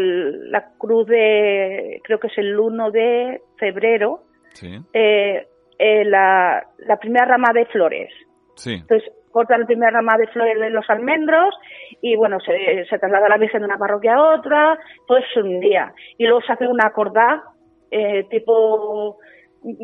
la 0.50 0.72
cruz 0.78 1.08
de 1.08 2.00
creo 2.04 2.20
que 2.20 2.28
es 2.28 2.38
el 2.38 2.58
1 2.58 2.92
de 2.92 3.42
febrero 3.58 4.24
Sí, 4.54 4.76
eh, 4.94 5.48
eh, 5.78 6.06
la, 6.06 6.66
la 6.80 6.98
primera 6.98 7.26
rama 7.26 7.54
de 7.54 7.66
flores. 7.68 8.12
Sí. 8.56 8.74
entonces 8.74 9.10
cortan 9.32 9.62
la 9.62 9.68
primera 9.68 9.92
rama 9.92 10.18
de 10.18 10.28
flores 10.28 10.60
de 10.60 10.70
los 10.70 10.90
almendros 10.90 11.56
y 12.02 12.16
bueno 12.16 12.40
se, 12.40 12.86
se 12.90 13.00
traslada 13.00 13.30
la 13.30 13.38
virgen 13.38 13.62
de 13.62 13.68
una 13.68 13.78
parroquia 13.78 14.16
a 14.16 14.36
otra 14.36 14.78
todo 15.08 15.18
es 15.18 15.38
un 15.38 15.60
día. 15.60 15.94
Y 16.18 16.26
luego 16.26 16.42
se 16.42 16.54
hace 16.54 16.68
una 16.68 16.92
cordá 16.92 17.44
eh, 17.92 18.26
tipo 18.30 19.18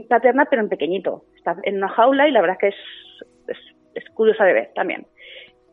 paterna 0.09 0.45
pero 0.49 0.61
en 0.61 0.69
pequeñito. 0.69 1.23
Está 1.35 1.55
en 1.63 1.77
una 1.77 1.89
jaula 1.89 2.27
y 2.27 2.31
la 2.31 2.41
verdad 2.41 2.57
es 2.61 2.73
que 2.73 3.47
es, 3.49 3.57
es, 3.57 4.03
es 4.03 4.09
curiosa 4.13 4.45
de 4.45 4.53
ver 4.53 4.71
también 4.73 5.05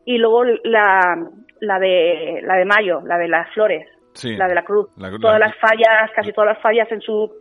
y 0.05 0.17
luego 0.17 0.43
la, 0.63 1.27
la 1.59 1.79
de 1.79 2.41
la 2.43 2.55
de 2.55 2.65
mayo 2.65 3.01
la 3.05 3.17
de 3.17 3.27
las 3.27 3.49
flores 3.53 3.87
Sí. 4.13 4.35
la 4.35 4.47
de 4.47 4.55
la 4.55 4.63
cruz 4.63 4.89
La- 4.97 5.09
todas 5.09 5.39
la- 5.39 5.47
las 5.47 5.55
fallas 5.57 6.11
casi 6.15 6.31
todas 6.33 6.53
las 6.53 6.61
fallas 6.61 6.91
en 6.91 7.01
su 7.01 7.31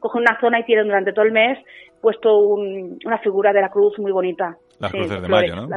cogen 0.00 0.22
una 0.22 0.38
zona 0.40 0.60
y 0.60 0.64
tienen 0.64 0.86
durante 0.86 1.12
todo 1.12 1.24
el 1.24 1.32
mes 1.32 1.58
puesto 2.00 2.38
un- 2.38 2.98
una 3.04 3.18
figura 3.18 3.52
de 3.52 3.60
la 3.60 3.68
cruz 3.68 3.98
muy 3.98 4.12
bonita 4.12 4.56
Las 4.80 4.90
Sí, 4.92 4.98
cruces 4.98 5.20
de 5.20 5.26
flores, 5.26 5.54
mayo, 5.54 5.68
¿no? 5.68 5.76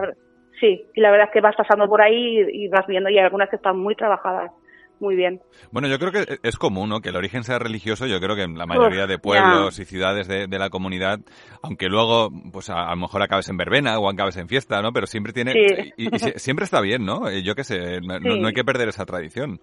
sí 0.59 0.85
y 0.93 1.01
la 1.01 1.11
verdad 1.11 1.27
es 1.27 1.33
que 1.33 1.41
vas 1.41 1.55
pasando 1.55 1.87
por 1.87 2.01
ahí 2.01 2.39
y, 2.39 2.65
y 2.65 2.67
vas 2.69 2.87
viendo 2.87 3.09
y 3.09 3.17
hay 3.17 3.23
algunas 3.25 3.49
que 3.49 3.57
están 3.57 3.77
muy 3.77 3.95
trabajadas 3.95 4.51
muy 4.99 5.15
bien 5.15 5.41
Bueno, 5.71 5.87
yo 5.87 5.99
creo 5.99 6.11
que 6.11 6.39
es 6.43 6.55
común, 6.57 6.89
¿no? 6.89 7.01
Que 7.01 7.09
el 7.09 7.15
origen 7.15 7.43
sea 7.43 7.59
religioso. 7.59 8.05
Yo 8.07 8.19
creo 8.19 8.35
que 8.35 8.43
en 8.43 8.57
la 8.57 8.65
mayoría 8.65 9.07
de 9.07 9.17
pueblos 9.19 9.77
y 9.79 9.85
ciudades 9.85 10.27
de, 10.27 10.47
de 10.47 10.59
la 10.59 10.69
comunidad, 10.69 11.19
aunque 11.61 11.87
luego, 11.87 12.29
pues 12.51 12.69
a, 12.69 12.87
a 12.87 12.91
lo 12.95 13.01
mejor 13.01 13.21
acabes 13.21 13.49
en 13.49 13.57
verbena 13.57 13.99
o 13.99 14.09
acabes 14.09 14.37
en 14.37 14.47
fiesta, 14.47 14.81
¿no? 14.81 14.91
Pero 14.93 15.07
siempre 15.07 15.33
tiene... 15.33 15.51
Sí. 15.53 15.93
Y, 15.97 16.05
y 16.07 16.09
sie- 16.19 16.37
siempre 16.37 16.63
está 16.65 16.81
bien, 16.81 17.05
¿no? 17.05 17.27
Eh, 17.29 17.43
Yo 17.43 17.55
qué 17.55 17.63
sé, 17.63 17.99
no, 18.01 18.17
Sí. 18.19 18.39
no 18.39 18.47
hay 18.47 18.53
que 18.53 18.63
perder 18.63 18.87
esa 18.89 19.05
tradición. 19.05 19.59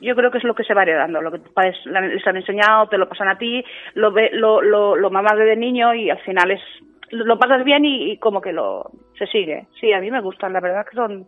yo 0.00 0.14
creo 0.14 0.30
que 0.30 0.38
es 0.38 0.44
lo 0.44 0.54
que 0.54 0.64
se 0.64 0.74
va 0.74 0.82
heredando, 0.82 1.20
lo 1.20 1.30
que 1.32 1.40
tus 1.40 1.52
padres 1.52 1.76
les 1.86 2.26
han 2.26 2.36
enseñado, 2.36 2.88
te 2.88 2.98
lo 2.98 3.08
pasan 3.08 3.28
a 3.28 3.38
ti, 3.38 3.64
lo 3.94 4.12
ve, 4.12 4.30
lo, 4.32 4.62
lo, 4.62 4.94
lo 4.96 5.10
mamas 5.10 5.36
desde 5.36 5.56
niño 5.56 5.92
y 5.94 6.08
al 6.10 6.20
final 6.20 6.50
es 6.52 6.60
lo 7.10 7.38
pasas 7.38 7.64
bien 7.64 7.84
y, 7.86 8.12
y 8.12 8.18
como 8.18 8.40
que 8.42 8.52
lo 8.52 8.90
se 9.18 9.26
sigue. 9.26 9.66
Sí, 9.80 9.92
a 9.94 10.00
mí 10.00 10.10
me 10.10 10.20
gustan, 10.20 10.52
la 10.52 10.60
verdad 10.60 10.84
que 10.88 10.94
son 10.94 11.26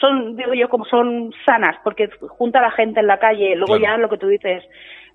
son 0.00 0.36
digo 0.36 0.54
yo 0.54 0.68
como 0.68 0.84
son 0.86 1.32
sanas 1.46 1.76
porque 1.84 2.10
junta 2.28 2.58
a 2.58 2.62
la 2.62 2.70
gente 2.70 3.00
en 3.00 3.06
la 3.06 3.18
calle, 3.18 3.54
luego 3.56 3.76
Claro. 3.76 3.82
ya 3.94 3.96
lo 3.98 4.08
que 4.08 4.18
tú 4.18 4.28
dices, 4.28 4.64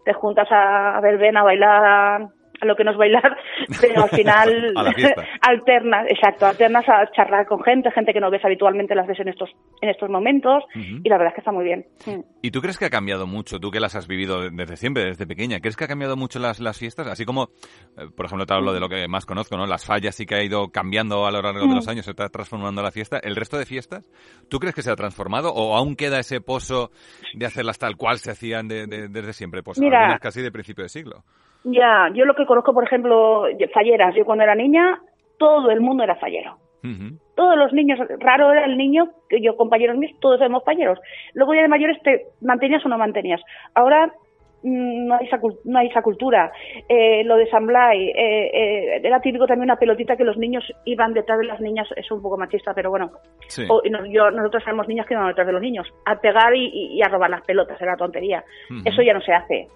te 0.05 0.13
juntas 0.13 0.51
a, 0.51 0.97
a 0.97 1.01
ver 1.01 1.17
ven 1.17 1.37
a 1.37 1.43
bailar 1.43 2.27
a 2.61 2.65
lo 2.65 2.75
que 2.75 2.83
no 2.83 2.91
es 2.91 2.97
bailar, 2.97 3.37
pero 3.81 4.03
al 4.03 4.09
final 4.09 4.73
alternas, 5.41 6.05
exacto, 6.09 6.45
alternas 6.45 6.87
a 6.87 7.09
charlar 7.11 7.45
con 7.45 7.61
gente, 7.63 7.91
gente 7.91 8.13
que 8.13 8.19
no 8.19 8.29
ves 8.31 8.43
habitualmente 8.43 8.95
las 8.95 9.07
ves 9.07 9.19
en 9.19 9.29
estos 9.29 9.49
en 9.81 9.89
estos 9.89 10.09
momentos 10.09 10.63
y 10.75 11.07
la 11.07 11.17
verdad 11.17 11.29
es 11.29 11.35
que 11.35 11.41
está 11.41 11.51
muy 11.51 11.63
bien. 11.63 11.85
Mm. 12.05 12.19
¿Y 12.41 12.51
tú 12.51 12.61
crees 12.61 12.77
que 12.77 12.85
ha 12.85 12.89
cambiado 12.89 13.27
mucho, 13.27 13.59
tú 13.59 13.71
que 13.71 13.79
las 13.79 13.95
has 13.95 14.07
vivido 14.07 14.49
desde 14.49 14.75
siempre, 14.77 15.05
desde 15.05 15.25
pequeña, 15.27 15.59
crees 15.59 15.75
que 15.77 15.85
ha 15.85 15.87
cambiado 15.87 16.15
mucho 16.17 16.39
las, 16.39 16.59
las 16.59 16.77
fiestas? 16.77 17.07
Así 17.07 17.25
como, 17.25 17.49
eh, 17.97 18.07
por 18.15 18.25
ejemplo, 18.25 18.45
te 18.45 18.53
hablo 18.53 18.73
de 18.73 18.79
lo 18.79 18.89
que 18.89 19.07
más 19.07 19.25
conozco, 19.25 19.57
¿no? 19.57 19.65
Las 19.65 19.85
fallas 19.85 20.15
sí 20.15 20.25
que 20.25 20.35
ha 20.35 20.43
ido 20.43 20.69
cambiando 20.69 21.25
a 21.25 21.31
lo 21.31 21.41
largo 21.41 21.67
de 21.67 21.75
los 21.75 21.87
años, 21.87 22.05
se 22.05 22.11
está 22.11 22.29
transformando 22.29 22.81
la 22.81 22.91
fiesta. 22.91 23.19
¿El 23.21 23.35
resto 23.35 23.57
de 23.57 23.65
fiestas, 23.65 24.09
tú 24.49 24.59
crees 24.59 24.75
que 24.75 24.81
se 24.81 24.91
ha 24.91 24.95
transformado 24.95 25.53
o 25.53 25.75
aún 25.75 25.95
queda 25.95 26.19
ese 26.19 26.41
pozo 26.41 26.91
de 27.33 27.45
hacerlas 27.45 27.77
tal 27.79 27.95
cual 27.95 28.17
se 28.19 28.31
hacían 28.31 28.67
de- 28.67 28.87
de- 28.87 29.07
desde 29.07 29.33
siempre? 29.33 29.63
Pues 29.63 29.79
Mira. 29.79 30.17
casi 30.19 30.41
de 30.41 30.51
principio 30.51 30.83
de 30.83 30.89
siglo. 30.89 31.23
Ya, 31.63 32.09
yo 32.13 32.25
lo 32.25 32.35
que 32.35 32.45
conozco, 32.45 32.73
por 32.73 32.83
ejemplo, 32.85 33.43
falleras, 33.73 34.15
yo 34.15 34.25
cuando 34.25 34.43
era 34.43 34.55
niña, 34.55 34.99
todo 35.37 35.69
el 35.71 35.81
mundo 35.81 36.03
era 36.03 36.15
fallero. 36.15 36.57
Todos 37.35 37.57
los 37.57 37.73
niños, 37.73 37.99
raro 38.19 38.51
era 38.53 38.65
el 38.65 38.77
niño, 38.77 39.09
que 39.27 39.41
yo, 39.41 39.57
compañeros 39.57 39.97
míos, 39.97 40.15
todos 40.21 40.39
éramos 40.39 40.63
falleros. 40.63 40.99
Luego 41.33 41.53
ya 41.53 41.61
de 41.61 41.67
mayores 41.67 42.01
te 42.03 42.27
mantenías 42.41 42.85
o 42.85 42.89
no 42.89 42.97
mantenías. 42.97 43.41
Ahora 43.75 44.07
mm, 44.63 45.07
no 45.07 45.15
hay 45.15 45.25
esa, 45.27 45.39
no 45.65 45.79
hay 45.79 45.87
esa 45.87 46.01
cultura. 46.01 46.51
Eh, 46.87 47.23
lo 47.25 47.35
de 47.35 47.49
San 47.49 47.65
Blay, 47.67 48.09
eh, 48.09 48.15
eh, 48.95 49.01
era 49.03 49.19
típico 49.19 49.45
también 49.45 49.65
una 49.69 49.75
pelotita 49.77 50.15
que 50.15 50.23
los 50.23 50.37
niños 50.37 50.63
iban 50.85 51.13
detrás 51.13 51.39
de 51.39 51.45
las 51.45 51.59
niñas, 51.59 51.87
es 51.97 52.09
un 52.11 52.21
poco 52.21 52.37
machista, 52.37 52.73
pero 52.73 52.89
bueno. 52.89 53.11
Sí. 53.47 53.65
O- 53.69 53.81
no- 53.89 54.05
yo, 54.05 54.31
nosotros 54.31 54.63
éramos 54.65 54.87
niñas 54.87 55.05
que 55.05 55.13
iban 55.15 55.27
detrás 55.27 55.47
de 55.47 55.53
los 55.53 55.61
niños, 55.61 55.87
a 56.05 56.15
pegar 56.19 56.55
y, 56.55 56.67
y- 56.95 57.01
a 57.01 57.09
robar 57.09 57.29
las 57.29 57.41
pelotas, 57.43 57.81
era 57.81 57.97
tontería. 57.97 58.43
Eso 58.85 59.01
ya 59.01 59.13
no 59.13 59.21
se 59.21 59.33
hace. 59.33 59.67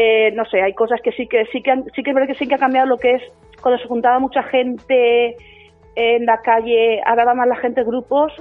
Eh, 0.00 0.30
no 0.32 0.44
sé, 0.44 0.62
hay 0.62 0.74
cosas 0.74 1.00
que 1.02 1.10
sí 1.10 1.26
que 1.26 1.44
sí 1.46 1.60
que 1.60 1.72
han- 1.72 1.84
sí 1.96 2.02
que 2.04 2.10
es 2.10 2.14
verdad 2.14 2.28
que 2.28 2.36
sí 2.38 2.46
que 2.46 2.54
ha 2.54 2.58
cambiado 2.58 2.86
lo 2.86 2.98
que 2.98 3.14
es 3.14 3.22
cuando 3.60 3.80
se 3.82 3.88
juntaba 3.88 4.20
mucha 4.20 4.44
gente 4.44 5.34
en 5.96 6.24
la 6.24 6.40
calle, 6.42 7.00
ahora 7.04 7.24
va 7.24 7.34
más 7.34 7.48
la 7.48 7.56
gente 7.56 7.82
grupos 7.82 8.32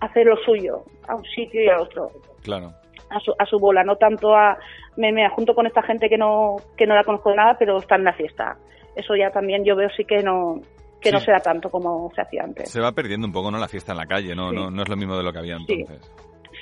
a 0.00 0.06
hacer 0.06 0.26
lo 0.26 0.36
suyo, 0.38 0.82
a 1.06 1.14
un 1.14 1.24
sitio 1.24 1.62
y 1.62 1.68
a 1.68 1.80
otro, 1.80 2.10
Claro. 2.42 2.72
a 3.10 3.20
su, 3.20 3.32
a 3.38 3.46
su 3.46 3.58
bola, 3.60 3.84
no 3.84 3.94
tanto 3.94 4.34
a 4.34 4.58
me, 4.96 5.12
me 5.12 5.28
junto 5.28 5.54
con 5.54 5.66
esta 5.68 5.82
gente 5.82 6.08
que 6.08 6.18
no 6.18 6.56
que 6.76 6.86
no 6.88 6.96
la 6.96 7.04
conozco 7.04 7.30
de 7.30 7.36
nada, 7.36 7.56
pero 7.56 7.78
está 7.78 7.94
en 7.94 8.02
la 8.04 8.12
fiesta. 8.14 8.56
Eso 8.96 9.14
ya 9.14 9.30
también 9.30 9.64
yo 9.64 9.76
veo 9.76 9.90
sí 9.96 10.04
que 10.04 10.22
no 10.24 10.60
que 11.00 11.12
no 11.12 11.20
se 11.20 11.30
da 11.30 11.38
tanto 11.38 11.70
como 11.70 12.10
se 12.16 12.22
hacía 12.22 12.42
antes. 12.42 12.68
Se 12.70 12.80
va 12.80 12.90
perdiendo 12.90 13.24
un 13.28 13.32
poco, 13.32 13.52
¿no? 13.52 13.58
La 13.58 13.68
fiesta 13.68 13.92
en 13.92 13.98
la 13.98 14.06
calle, 14.06 14.34
¿no? 14.34 14.50
Sí. 14.50 14.56
No, 14.56 14.68
no 14.72 14.82
es 14.82 14.88
lo 14.88 14.96
mismo 14.96 15.16
de 15.16 15.22
lo 15.22 15.32
que 15.32 15.38
había 15.38 15.54
entonces. 15.54 16.00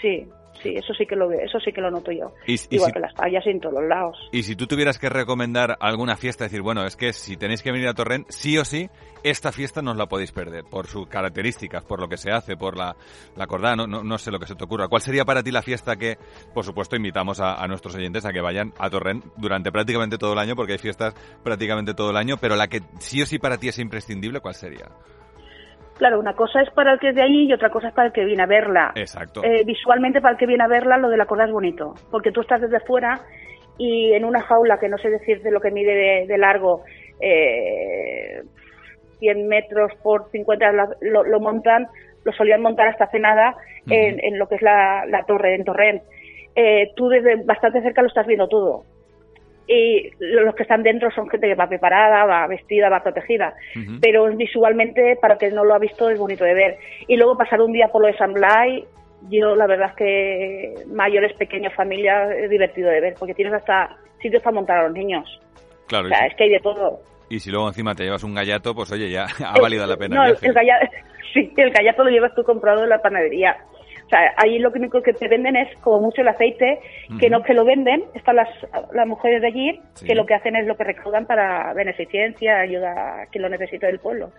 Sí, 0.03 0.25
sí, 0.25 0.29
eso 0.77 0.93
sí 0.95 1.07
que 1.07 1.17
lo 1.17 1.29
veo, 1.29 1.41
eso 1.41 1.59
sí 1.61 1.73
que 1.73 1.81
lo 1.81 1.91
noto 1.91 2.11
yo. 2.13 2.33
Y, 2.47 2.55
y 2.55 2.77
Igual 2.77 2.89
si- 2.91 2.93
que 2.95 3.01
las 3.01 3.15
fallas 3.15 3.47
en 3.47 3.61
todos 3.61 3.75
los 3.75 3.85
lados. 3.85 4.17
Y 4.33 4.43
si 4.43 4.57
tú 4.57 4.67
tuvieras 4.67 4.99
que 4.99 5.09
recomendar 5.09 5.77
alguna 5.81 6.17
fiesta, 6.17 6.45
decir, 6.45 6.63
bueno, 6.63 6.85
es 6.87 6.97
que 6.97 7.13
si 7.13 7.37
tenéis 7.37 7.63
que 7.63 7.73
venir 7.73 7.89
a 7.89 7.95
Torrent, 7.95 8.27
sí 8.31 8.57
o 8.59 8.65
sí, 8.65 8.89
esta 9.23 9.53
fiesta 9.53 9.83
no 9.83 9.91
os 9.93 9.97
la 9.97 10.07
podéis 10.07 10.33
perder, 10.33 10.65
por 10.65 10.87
sus 10.87 11.07
características, 11.09 11.83
por 11.85 12.01
lo 12.01 12.09
que 12.09 12.17
se 12.17 12.31
hace, 12.31 12.57
por 12.57 12.77
la, 12.77 12.95
la 13.37 13.47
cordada, 13.47 13.77
no, 13.77 13.87
no, 13.87 14.03
no 14.05 14.19
sé 14.19 14.31
lo 14.31 14.39
que 14.39 14.47
se 14.47 14.55
te 14.55 14.65
ocurra. 14.65 14.89
¿Cuál 14.89 15.03
sería 15.03 15.25
para 15.25 15.43
ti 15.43 15.51
la 15.51 15.63
fiesta 15.63 15.97
que, 15.97 16.17
por 16.55 16.65
supuesto, 16.65 16.97
invitamos 16.97 17.41
a, 17.41 17.55
a 17.55 17.67
nuestros 17.67 17.95
oyentes 17.95 18.25
a 18.25 18.33
que 18.33 18.41
vayan 18.41 18.73
a 18.79 18.89
Torrent 18.91 19.25
durante 19.37 19.73
prácticamente 19.73 20.19
todo 20.19 20.33
el 20.33 20.39
año, 20.39 20.55
porque 20.57 20.73
hay 20.73 20.79
fiestas 20.79 21.15
prácticamente 21.43 21.95
todo 21.95 22.11
el 22.11 22.17
año, 22.17 22.37
pero 22.41 22.57
la 22.57 22.69
que 22.69 22.83
sí 23.01 23.21
o 23.23 23.27
sí 23.27 23.39
para 23.39 23.59
ti 23.59 23.69
es 23.69 23.79
imprescindible, 23.79 24.41
¿cuál 24.41 24.55
sería? 24.55 24.87
Claro, 25.99 26.19
una 26.21 26.35
cosa 26.35 26.61
es 26.61 26.71
para 26.71 26.93
el 26.93 26.99
que 26.99 27.09
es 27.11 27.15
de 27.15 27.23
allí 27.23 27.47
y 27.49 27.53
otra 27.53 27.71
cosa 27.71 27.89
es 27.89 27.95
para 27.95 28.09
el 28.09 28.13
que 28.13 28.25
viene 28.25 28.43
a 28.43 28.47
verla. 28.47 28.93
Exacto. 28.97 29.43
Eh, 29.43 29.63
visualmente 29.65 30.21
para 30.21 30.33
el 30.33 30.39
que 30.39 30.47
viene 30.47 30.63
a 30.65 30.69
verla 30.69 30.99
lo 30.99 31.09
de 31.09 31.17
la 31.17 31.25
corda 31.27 31.45
es 31.47 31.51
bonito, 31.53 31.95
porque 32.11 32.33
tú 32.33 32.43
estás 32.43 32.61
desde 32.61 32.81
fuera 32.81 33.21
y 33.79 34.13
en 34.13 34.25
una 34.25 34.43
jaula 34.43 34.79
que 34.79 34.89
no 34.89 34.99
sé 34.99 35.09
decirte 35.11 35.51
lo 35.51 35.61
que 35.61 35.71
mide 35.71 35.95
de, 35.95 36.27
de 36.27 36.39
largo, 36.39 36.83
eh, 37.21 38.43
100 39.19 39.49
metros 39.49 39.93
por 40.03 40.31
50 40.31 40.73
la- 40.73 40.89
lo, 41.01 41.25
lo 41.25 41.41
montan, 41.41 41.87
lo 42.25 42.33
solían 42.33 42.61
montar 42.61 42.89
hasta 42.89 43.05
hace 43.05 43.19
nada 43.19 43.55
en, 43.89 44.19
en 44.23 44.39
lo 44.39 44.49
que 44.49 44.57
es 44.57 44.63
la, 44.63 45.05
la 45.07 45.25
torre, 45.25 45.55
en 45.55 45.65
Torrent. 45.65 46.03
Eh, 46.55 46.91
tú 46.97 47.09
desde 47.09 47.37
bastante 47.45 47.81
cerca 47.83 48.03
lo 48.03 48.09
estás 48.09 48.27
viendo 48.27 48.49
todo. 48.49 48.85
Y 49.69 50.11
los 50.21 50.55
que 50.55 50.63
están 50.63 50.83
dentro 50.85 51.11
son 51.11 51.29
gente 51.29 51.49
que 51.49 51.55
va 51.57 51.69
preparada, 51.69 52.25
va 52.25 52.47
vestida, 52.47 52.89
va 52.89 53.03
protegida. 53.03 53.55
Pero 54.01 54.27
visualmente, 54.37 55.17
para 55.21 55.37
que 55.39 55.51
no 55.51 55.65
lo 55.65 55.75
ha 55.75 55.79
visto, 55.79 56.09
es 56.09 56.19
bonito 56.19 56.45
de 56.45 56.55
ver. 56.55 56.79
Y 57.09 57.17
luego 57.17 57.37
pasar 57.37 57.61
un 57.61 57.73
día 57.73 57.89
por 57.89 58.03
lo 58.03 58.09
de 58.09 58.17
San 58.17 58.33
Blay, 58.33 58.85
yo 59.29 59.57
la 59.57 59.67
verdad 59.67 59.91
es 59.91 59.97
que 59.97 60.75
mayores, 60.87 61.33
pequeños, 61.35 61.75
familias, 61.75 62.31
es 62.31 62.49
divertido 62.49 62.91
de 62.91 63.01
ver, 63.01 63.15
porque 63.19 63.35
tienes 63.35 63.55
hasta 63.55 63.97
sitios 64.23 64.43
para 64.43 64.55
montar 64.55 64.79
a 64.79 64.83
los 64.85 64.93
niños. 64.93 65.41
Claro, 65.89 66.07
O 66.07 66.09
sea, 66.11 66.27
es 66.27 66.37
que 66.37 66.45
hay 66.45 66.51
de 66.51 66.61
todo. 66.61 67.01
y 67.29 67.41
si 67.41 67.51
luego 67.51 67.67
encima 67.69 67.95
te 67.95 68.05
llevas 68.05 68.23
un 68.23 68.35
gallato, 68.35 68.73
pues 68.75 68.93
oye, 68.93 69.11
ya 69.11 69.27
ha 69.45 69.61
valido 69.61 69.85
la 69.87 69.97
pena 69.97 70.17
No, 70.17 70.25
el 70.27 70.37
el 70.43 70.53
gallato, 70.53 70.87
sí, 71.35 71.53
el 71.57 71.71
gallato 71.71 72.05
lo 72.05 72.11
llevas 72.11 72.35
tú 72.37 72.45
comprado 72.45 72.85
en 72.85 72.91
la 72.91 73.03
panadería. 73.03 73.57
O 74.07 74.09
sea, 74.09 74.21
ahí 74.37 74.59
lo 74.61 74.71
único 74.71 75.03
que 75.03 75.13
te 75.13 75.27
venden 75.27 75.57
es 75.57 75.77
como 75.81 76.01
mucho 76.01 76.23
el 76.23 76.29
aceite, 76.29 76.79
que 77.19 77.29
no 77.29 77.43
que 77.43 77.55
lo 77.55 77.65
venden, 77.65 78.05
están 78.15 78.37
las, 78.37 78.49
las 78.93 79.07
mujeres 79.07 79.41
de 79.43 79.49
allí, 79.49 79.81
Sí. 79.95 80.07
que 80.07 80.15
lo 80.15 80.25
que 80.25 80.35
hacen 80.35 80.55
es 80.55 80.65
lo 80.67 80.77
que 80.77 80.85
recaudan 80.85 81.27
para 81.27 81.73
beneficencia, 81.75 82.61
ayuda 82.61 83.23
a 83.23 83.27
quien 83.27 83.43
lo 83.43 83.49
necesita 83.49 83.89
del 83.89 83.99
pueblo. 83.99 84.31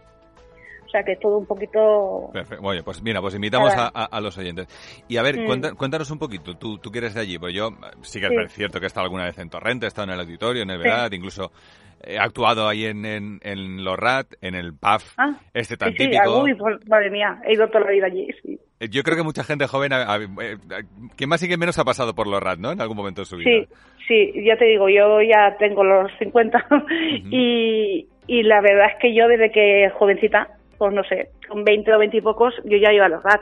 O 0.86 0.90
sea, 0.90 1.04
que 1.04 1.12
es 1.12 1.20
todo 1.20 1.38
un 1.40 1.46
poquito... 1.46 2.30
Perfecto. 2.32 2.66
Oye, 2.66 2.82
pues 2.82 3.04
mira, 3.04 3.20
pues 3.20 3.36
invitamos 3.36 3.74
a, 3.76 3.92
a- 3.94 4.06
a 4.06 4.22
los 4.22 4.38
oyentes. 4.38 4.68
Y 5.10 5.18
a 5.18 5.22
ver, 5.22 5.38
Mm. 5.42 5.46
cuenta- 5.46 5.74
cuéntanos 5.74 6.10
un 6.12 6.20
poquito, 6.20 6.56
tú, 6.58 6.78
tú 6.78 6.90
que 6.90 7.00
eres 7.00 7.14
de 7.14 7.20
allí, 7.20 7.38
pues 7.38 7.54
yo 7.54 7.72
sí 8.04 8.22
que 8.22 8.30
Sí. 8.30 8.36
es 8.46 8.54
cierto 8.54 8.80
que 8.80 8.86
he 8.86 8.88
estado 8.88 9.04
alguna 9.04 9.26
vez 9.26 9.38
en 9.38 9.50
Torrente, 9.50 9.86
he 9.86 9.90
estado 9.90 10.08
en 10.08 10.14
el 10.14 10.22
auditorio, 10.22 10.64
en 10.64 10.70
el 10.70 10.78
Sí. 10.82 10.84
Vedat, 10.88 11.14
incluso 11.14 11.52
he 12.02 12.18
actuado 12.18 12.70
ahí 12.70 12.86
en, 12.86 13.04
en, 13.06 13.40
en 13.44 13.84
los 13.84 13.98
RAT, 13.98 14.28
en 14.40 14.56
el 14.56 14.74
PAF, 14.76 15.04
Ah, 15.18 15.38
este 15.54 15.76
tan 15.76 15.92
sí, 15.92 15.98
típico. 15.98 16.42
uy, 16.44 16.56
pues, 16.56 16.78
madre 16.88 17.10
mía, 17.10 17.38
he 17.46 17.52
ido 17.52 17.68
toda 17.68 17.82
la 17.84 17.92
vida 17.92 18.06
allí, 18.06 18.30
sí. 18.42 18.58
Eh, 18.80 18.90
Yo 18.90 19.04
creo 19.04 19.18
que 19.18 19.24
mucha 19.24 19.44
gente 19.44 19.68
joven, 19.68 19.94
a- 19.94 20.14
a- 20.14 20.18
eh, 20.18 20.58
que 21.18 21.28
más 21.28 21.42
y 21.44 21.50
que 21.50 21.58
menos 21.58 21.80
ha 21.80 21.84
pasado 21.86 22.14
por 22.14 22.28
los 22.28 22.42
RAT, 22.42 22.60
¿no? 22.60 22.72
En 22.72 22.82
algún 22.82 22.98
momento 22.98 23.22
de 23.22 23.26
su 23.26 23.38
vida. 23.38 23.50
Sí, 23.50 23.68
sí, 24.34 24.44
ya 24.46 24.56
te 24.58 24.66
digo, 24.66 24.88
yo 24.90 25.22
ya 25.22 25.56
tengo 25.58 25.84
los 25.84 26.12
50 26.20 26.66
y, 27.32 28.08
y 28.28 28.44
la 28.44 28.62
verdad 28.62 28.88
es 28.94 29.00
que 29.02 29.14
yo 29.14 29.28
desde 29.28 29.52
que 29.52 29.90
jovencita, 29.98 30.48
pues 30.78 30.94
no 30.94 31.04
sé, 31.04 31.30
con 31.48 31.64
20 31.64 31.94
o 31.94 32.00
20 32.00 32.18
y 32.18 32.22
pocos, 32.22 32.54
yo 32.66 32.78
ya 32.78 32.92
iba 32.94 33.06
a 33.06 33.10
los 33.10 33.24
RAT. 33.24 33.42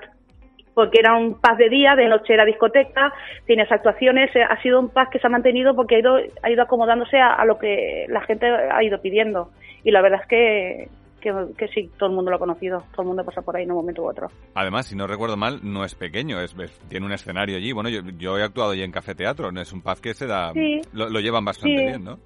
Porque 0.74 1.00
era 1.00 1.16
un 1.16 1.40
paz 1.40 1.58
de 1.58 1.70
día, 1.70 1.96
de 1.96 2.08
noche 2.10 2.34
era 2.34 2.44
discoteca, 2.44 3.14
tienes 3.46 3.72
actuaciones, 3.72 4.36
eh, 4.36 4.44
ha 4.44 4.62
sido 4.62 4.78
un 4.82 4.90
paz 4.90 5.08
que 5.10 5.20
se 5.20 5.28
ha 5.28 5.30
mantenido 5.30 5.74
porque 5.74 5.96
ha 5.96 6.00
ido, 6.00 6.18
ha 6.44 6.50
ido 6.52 6.64
acomodándose 6.64 7.18
a, 7.18 7.30
a 7.34 7.46
lo 7.46 7.58
que 7.58 8.06
la 8.10 8.20
gente 8.22 8.46
ha 8.48 8.84
ido 8.84 9.02
pidiendo. 9.02 9.52
Y 9.86 9.92
la 9.92 10.02
verdad 10.02 10.20
es 10.24 10.28
que, 10.28 10.88
que, 11.26 11.54
que 11.58 11.68
sí, 11.70 11.90
todo 11.98 12.10
el 12.10 12.16
mundo 12.16 12.30
lo 12.32 12.38
ha 12.38 12.40
conocido, 12.40 12.84
todo 12.92 13.02
el 13.02 13.08
mundo 13.10 13.24
pasa 13.26 13.42
por 13.42 13.56
ahí 13.58 13.64
en 13.64 13.72
un 13.72 13.78
momento 13.78 14.04
u 14.04 14.10
otro. 14.10 14.28
Además, 14.54 14.86
si 14.88 14.96
no 14.96 15.08
recuerdo 15.08 15.36
mal, 15.38 15.60
no 15.64 15.84
es 15.84 15.96
pequeño, 15.96 16.40
es, 16.40 16.56
es- 16.58 16.80
tiene 16.88 17.06
un 17.06 17.12
escenario 17.12 17.58
allí. 17.58 17.72
Bueno, 17.72 17.90
yo, 17.90 18.02
yo 18.18 18.38
he 18.38 18.44
actuado 18.44 18.72
allí 18.72 18.84
en 18.84 18.92
Café 18.92 19.16
Teatro, 19.16 19.52
no 19.52 19.60
es 19.62 19.74
un 19.74 19.82
pub 19.82 20.00
que 20.00 20.14
se 20.14 20.28
da, 20.28 20.54
Sí. 20.54 20.82
lo, 20.94 21.10
lo 21.10 21.20
llevan 21.20 21.44
bastante 21.44 21.78
Sí. 21.80 21.86
bien, 21.86 22.04
¿no? 22.04 22.20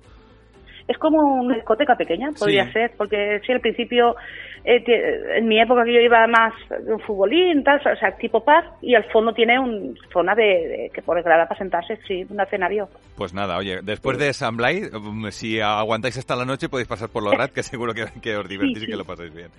Es 0.90 0.98
como 0.98 1.20
una 1.22 1.54
discoteca 1.56 1.96
pequeña, 1.96 2.32
podría 2.38 2.66
Sí. 2.66 2.72
ser, 2.74 2.92
porque 2.98 3.40
sí, 3.46 3.52
al 3.52 3.62
principio, 3.62 4.16
eh, 4.66 4.84
en 5.38 5.48
mi 5.48 5.62
época 5.62 5.86
que 5.86 5.94
yo 5.94 6.00
iba 6.00 6.26
más 6.26 6.52
un 6.88 7.00
futbolín, 7.02 7.64
tal, 7.64 7.78
o 7.80 7.96
sea, 7.96 8.18
tipo 8.18 8.44
pub, 8.44 8.64
y 8.82 8.96
al 8.96 9.04
fondo 9.12 9.32
tiene 9.32 9.60
una 9.60 9.94
zona 10.12 10.34
de, 10.34 10.44
de- 10.44 10.92
que 10.92 11.04
por 11.04 11.22
grada 11.22 11.48
para 11.48 11.60
sentarse, 11.60 12.00
sí, 12.08 12.26
un 12.28 12.42
escenario. 12.42 12.90
Pues 13.16 13.36
nada, 13.36 13.58
oye, 13.58 13.82
después 13.84 14.18
de 14.18 14.34
San 14.34 14.58
Blay, 14.58 14.82
um, 14.92 15.30
si 15.30 15.60
aguantáis 15.62 16.18
hasta 16.18 16.36
la 16.36 16.46
noche 16.46 16.70
podéis 16.70 16.88
pasar 16.88 17.10
por 17.10 17.24
los 17.24 17.36
RAT, 17.38 17.52
que 17.52 17.62
seguro 17.62 17.94
que, 17.94 18.06
que 18.20 18.36
os 18.36 18.50
divertís 18.50 18.82
y 18.84 18.88
que 18.88 18.98
lo 18.98 19.06
pasáis 19.06 19.32
bien. 19.34 19.50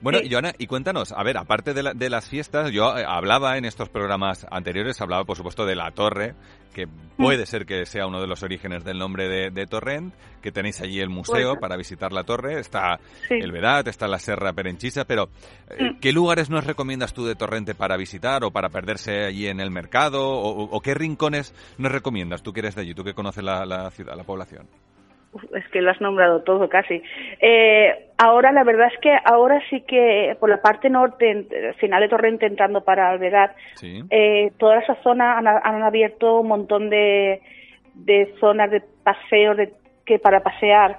Bueno, 0.00 0.20
Sí. 0.20 0.28
Joana, 0.30 0.52
y 0.58 0.66
cuéntanos, 0.68 1.10
a 1.12 1.22
ver, 1.24 1.36
aparte 1.38 1.74
de, 1.74 1.82
la- 1.82 1.92
de 1.92 2.08
las 2.08 2.28
fiestas, 2.28 2.70
yo 2.70 2.96
eh, 2.96 3.04
hablaba 3.06 3.58
en 3.58 3.64
estos 3.64 3.88
programas 3.88 4.46
anteriores, 4.50 5.00
hablaba 5.00 5.24
por 5.24 5.36
supuesto 5.36 5.66
de 5.66 5.74
la 5.74 5.90
torre, 5.90 6.34
que 6.72 6.86
puede 7.16 7.46
ser 7.46 7.66
que 7.66 7.84
sea 7.84 8.06
uno 8.06 8.20
de 8.20 8.28
los 8.28 8.44
orígenes 8.44 8.84
del 8.84 8.98
nombre 8.98 9.26
de, 9.28 9.50
de 9.50 9.66
Torrent, 9.66 10.14
que 10.40 10.52
tenéis 10.52 10.80
allí 10.80 11.00
el 11.00 11.08
museo 11.08 11.56
para 11.58 11.76
visitar 11.76 12.12
la 12.12 12.22
torre, 12.22 12.60
está 12.60 13.00
Sí. 13.26 13.34
el 13.40 13.50
Vedat, 13.50 13.88
está 13.88 14.06
la 14.06 14.20
Serra 14.20 14.52
Perenchisa, 14.52 15.04
pero 15.04 15.28
eh, 15.70 15.96
¿qué 16.00 16.12
lugares 16.12 16.48
nos 16.48 16.64
recomiendas 16.64 17.12
tú 17.12 17.26
de 17.26 17.34
Torrente 17.34 17.74
para 17.74 17.96
visitar 17.96 18.44
o 18.44 18.52
para 18.52 18.68
perderse 18.68 19.24
allí 19.24 19.48
en 19.48 19.58
el 19.58 19.72
mercado? 19.72 20.28
O, 20.28 20.50
o- 20.62 20.76
o 20.76 20.80
qué 20.80 20.94
rincones 20.94 21.52
nos 21.78 21.90
recomiendas? 21.90 22.44
Tú 22.44 22.52
que 22.52 22.60
eres 22.60 22.76
de 22.76 22.82
allí, 22.82 22.94
tú 22.94 23.02
que 23.02 23.14
conoces 23.14 23.42
la, 23.42 23.66
la 23.66 23.90
ciudad, 23.90 24.14
la 24.16 24.22
población. 24.22 24.68
Es 25.54 25.68
que 25.68 25.82
lo 25.82 25.90
has 25.90 26.00
nombrado 26.00 26.42
todo 26.42 26.68
casi. 26.68 27.02
Eh, 27.40 28.06
ahora, 28.16 28.50
la 28.50 28.64
verdad 28.64 28.88
es 28.92 28.98
que 29.00 29.14
ahora 29.24 29.60
sí 29.68 29.82
que 29.82 30.36
por 30.40 30.48
la 30.48 30.62
parte 30.62 30.88
norte, 30.88 31.46
final 31.78 32.00
de 32.00 32.08
Torrente, 32.08 32.46
entrando 32.46 32.82
para 32.82 33.10
Alvedad, 33.10 33.52
Sí. 33.74 34.02
eh, 34.10 34.50
toda 34.58 34.78
esa 34.80 34.94
zona 35.02 35.36
han, 35.38 35.46
han 35.46 35.82
abierto 35.82 36.40
un 36.40 36.48
montón 36.48 36.88
de, 36.88 37.40
de 37.94 38.34
zonas 38.40 38.70
de 38.70 38.82
paseo 39.04 39.54
de, 39.54 39.72
que 40.06 40.18
para 40.18 40.40
pasear, 40.40 40.96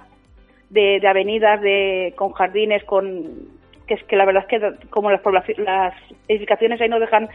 de, 0.70 1.00
de 1.00 1.08
avenidas, 1.08 1.60
de 1.60 2.14
con 2.16 2.32
jardines, 2.32 2.84
con 2.84 3.60
que 3.88 3.94
es 3.94 4.04
que 4.04 4.14
la 4.14 4.24
verdad 4.24 4.44
es 4.44 4.60
que 4.60 4.86
como 4.90 5.10
las 5.10 5.20
las 5.58 5.94
edificaciones 6.28 6.80
ahí 6.80 6.88
no 6.88 7.00
dejan 7.00 7.28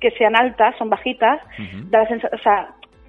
que 0.00 0.10
sean 0.12 0.34
altas, 0.36 0.74
son 0.78 0.88
bajitas, 0.88 1.38
da 1.90 2.04
la 2.04 2.16
o 2.32 2.38
sea, 2.38 2.68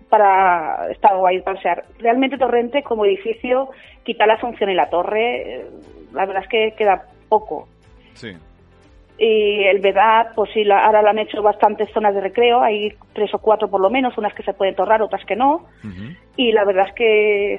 para 0.09 0.89
estar 0.91 1.15
guay 1.17 1.41
pasear. 1.41 1.83
Realmente 1.99 2.37
Torrente 2.37 2.83
como 2.83 3.05
edificio, 3.05 3.69
quita 4.03 4.25
la 4.25 4.33
Asunción 4.35 4.69
y 4.69 4.73
la 4.75 4.89
Torre, 4.89 5.55
eh, 5.55 5.65
la 6.13 6.25
verdad 6.25 6.43
es 6.43 6.49
que 6.49 6.73
queda 6.77 7.03
poco 7.29 7.67
Sí. 8.13 8.35
y 9.17 9.63
el 9.65 9.79
Vedat, 9.79 10.33
pues 10.33 10.49
sí, 10.53 10.63
la- 10.63 10.83
ahora 10.85 11.01
lo 11.01 11.09
han 11.09 11.19
hecho 11.19 11.41
bastantes 11.43 11.89
zonas 11.91 12.15
de 12.15 12.21
recreo, 12.21 12.61
hay 12.61 12.93
tres 13.13 13.33
o 13.33 13.39
cuatro 13.39 13.67
por 13.69 13.81
lo 13.81 13.89
menos, 13.89 14.17
unas 14.17 14.33
que 14.33 14.43
se 14.43 14.53
pueden 14.53 14.75
torrar, 14.75 15.01
otras 15.01 15.23
que 15.25 15.35
no, 15.35 15.65
y 16.35 16.51
la 16.53 16.63
verdad 16.65 16.87
es 16.87 16.93
que 16.95 17.57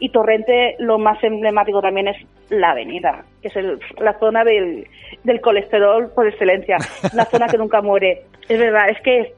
y 0.00 0.08
Torrente 0.10 0.74
lo 0.80 0.98
más 0.98 1.22
emblemático 1.24 1.80
también 1.80 2.08
es 2.08 2.16
la 2.50 2.72
avenida, 2.72 3.24
que 3.40 3.48
es 3.48 3.56
el- 3.56 3.78
la 3.98 4.12
zona 4.18 4.44
del, 4.44 4.86
del 5.22 5.40
colesterol 5.40 6.10
por 6.14 6.26
excelencia, 6.28 6.76
una 7.14 7.24
zona 7.24 7.46
que 7.46 7.56
nunca 7.58 7.80
muere. 7.80 8.22
Es 8.48 8.58
verdad, 8.58 8.90
es 8.90 9.00
que 9.00 9.32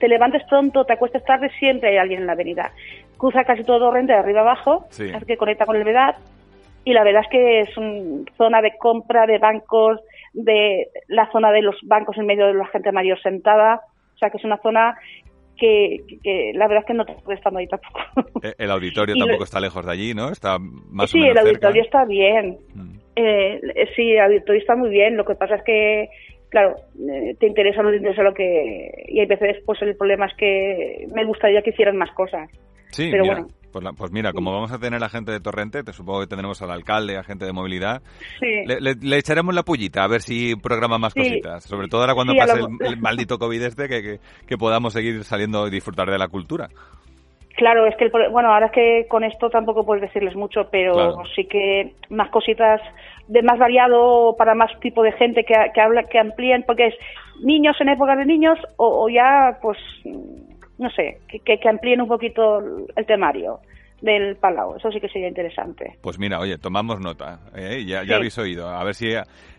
te 0.00 0.08
levantes 0.08 0.42
pronto, 0.48 0.84
te 0.84 0.94
acuestes 0.94 1.22
tarde, 1.24 1.50
siempre 1.60 1.90
hay 1.90 1.98
alguien 1.98 2.20
en 2.22 2.26
la 2.26 2.32
avenida. 2.32 2.72
Cruza 3.18 3.44
casi 3.44 3.62
todo 3.62 3.78
Torrente 3.78 4.12
de 4.12 4.18
arriba 4.18 4.40
abajo, 4.40 4.86
Sí. 4.90 5.10
así 5.14 5.24
que 5.26 5.36
conecta 5.36 5.66
con 5.66 5.76
el 5.76 5.84
Vedat, 5.84 6.16
y 6.84 6.92
la 6.94 7.04
verdad 7.04 7.22
es 7.24 7.30
que 7.30 7.60
es 7.60 7.76
una 7.76 8.24
zona 8.36 8.62
de 8.62 8.72
compra 8.78 9.26
de 9.26 9.38
bancos, 9.38 10.00
de 10.32 10.88
la 11.08 11.30
zona 11.30 11.52
de 11.52 11.62
los 11.62 11.76
bancos 11.82 12.16
en 12.18 12.26
medio 12.26 12.46
de 12.46 12.54
la 12.54 12.66
gente 12.68 12.90
mayor 12.92 13.20
sentada, 13.22 13.80
o 14.14 14.18
sea 14.18 14.30
que 14.30 14.38
es 14.38 14.44
una 14.44 14.56
zona 14.58 14.96
que, 15.58 15.98
que 16.22 16.52
la 16.54 16.66
verdad 16.68 16.84
es 16.84 16.86
que 16.86 16.94
no 16.94 17.04
te 17.04 17.12
puedes 17.22 17.38
estando 17.38 17.58
ahí 17.58 17.66
tampoco. 17.66 18.00
Eh, 18.42 18.54
El 18.56 18.70
auditorio 18.70 19.14
Y 19.14 19.18
lo- 19.18 19.26
tampoco 19.26 19.44
está 19.44 19.60
lejos 19.60 19.84
de 19.84 19.92
allí, 19.92 20.14
¿no? 20.14 20.30
Está 20.30 20.56
más 20.58 21.10
sí, 21.10 21.18
o 21.18 21.20
menos 21.20 21.36
el 21.36 21.44
cerca. 21.50 21.66
auditorio 21.66 21.82
está 21.82 22.04
bien. 22.06 22.56
Mm. 22.74 22.94
Eh, 23.16 23.60
sí, 23.94 24.12
el 24.12 24.20
auditorio 24.20 24.60
está 24.62 24.76
muy 24.76 24.88
bien. 24.88 25.18
Lo 25.18 25.26
que 25.26 25.34
pasa 25.34 25.56
es 25.56 25.62
que, 25.64 26.08
claro, 26.50 26.76
eh, 27.10 27.34
te 27.38 27.46
interesa 27.46 27.80
o 27.80 27.84
no 27.84 27.90
te 27.90 27.96
interesa 27.96 28.22
lo 28.22 28.34
que. 28.34 29.06
Y 29.08 29.20
hay 29.20 29.26
veces, 29.26 29.56
pues 29.64 29.80
el 29.82 29.96
problema 29.96 30.26
es 30.26 30.34
que 30.36 31.06
me 31.14 31.24
gustaría 31.24 31.62
que 31.62 31.70
hicieran 31.70 31.96
más 31.96 32.10
cosas. 32.12 32.50
Sí, 32.90 33.08
Pero 33.10 33.22
mira, 33.22 33.34
bueno. 33.36 33.48
pues, 33.72 33.84
la- 33.84 33.92
pues 33.92 34.10
mira, 34.10 34.32
como 34.32 34.52
vamos 34.52 34.72
a 34.72 34.78
tener 34.80 35.02
a 35.02 35.08
gente 35.08 35.30
de 35.30 35.38
Torrente, 35.38 35.84
te 35.84 35.92
supongo 35.92 36.20
que 36.22 36.26
tendremos 36.26 36.60
al 36.60 36.72
alcalde, 36.72 37.16
a 37.16 37.22
gente 37.22 37.44
de 37.44 37.52
movilidad, 37.52 38.02
Sí. 38.40 38.46
le, 38.66 38.80
le- 38.80 38.96
le 39.00 39.16
echaremos 39.16 39.54
la 39.54 39.62
pullita 39.62 40.02
a 40.02 40.08
ver 40.08 40.22
si 40.22 40.56
programa 40.56 40.98
más 40.98 41.12
Sí. 41.12 41.20
cositas. 41.20 41.62
Sobre 41.64 41.86
todo 41.86 42.00
ahora 42.00 42.14
cuando 42.14 42.32
Sí, 42.32 42.38
pase 42.40 42.58
lo- 42.58 42.66
el, 42.80 42.86
el 42.94 42.96
maldito 43.00 43.38
COVID 43.38 43.62
este, 43.62 43.88
que, 43.88 44.02
que, 44.02 44.18
que 44.46 44.58
podamos 44.58 44.92
seguir 44.92 45.22
saliendo 45.22 45.68
y 45.68 45.70
disfrutar 45.70 46.10
de 46.10 46.18
la 46.18 46.26
cultura. 46.26 46.68
Claro, 47.60 47.84
es 47.84 47.94
que, 47.96 48.04
el, 48.04 48.10
bueno, 48.30 48.50
ahora 48.54 48.66
es 48.66 48.72
que 48.72 49.06
con 49.06 49.22
esto 49.22 49.50
tampoco 49.50 49.84
puedes 49.84 50.00
decirles 50.00 50.34
mucho, 50.34 50.70
pero 50.70 50.94
Claro. 50.94 51.22
sí 51.36 51.44
que 51.44 51.92
más 52.08 52.30
cositas 52.30 52.80
de 53.28 53.42
más 53.42 53.58
variado 53.58 54.34
para 54.38 54.54
más 54.54 54.70
tipo 54.80 55.02
de 55.02 55.12
gente 55.12 55.44
que, 55.44 55.52
que 55.74 55.80
habla, 55.82 56.04
que 56.04 56.18
amplíen, 56.18 56.62
porque 56.62 56.86
es 56.86 56.94
niños 57.42 57.78
en 57.82 57.90
épocas 57.90 58.16
de 58.16 58.24
niños 58.24 58.58
o, 58.78 59.04
o 59.04 59.10
ya, 59.10 59.58
pues, 59.60 59.76
no 60.78 60.88
sé, 60.88 61.18
que, 61.28 61.40
que, 61.40 61.58
que 61.60 61.68
amplíen 61.68 62.00
un 62.00 62.08
poquito 62.08 62.62
el 62.96 63.04
temario 63.04 63.58
del 64.00 64.36
Palau. 64.36 64.76
Eso 64.76 64.90
sí 64.90 65.00
que 65.00 65.08
sería 65.08 65.28
interesante. 65.28 65.98
Pues 66.00 66.18
mira, 66.18 66.38
oye, 66.40 66.58
tomamos 66.58 67.00
nota, 67.00 67.40
¿eh? 67.54 67.84
ya, 67.86 67.98
ya 68.02 68.04
Sí. 68.04 68.12
habéis 68.14 68.38
oído. 68.38 68.68
A 68.68 68.82
ver 68.84 68.94
si 68.94 69.08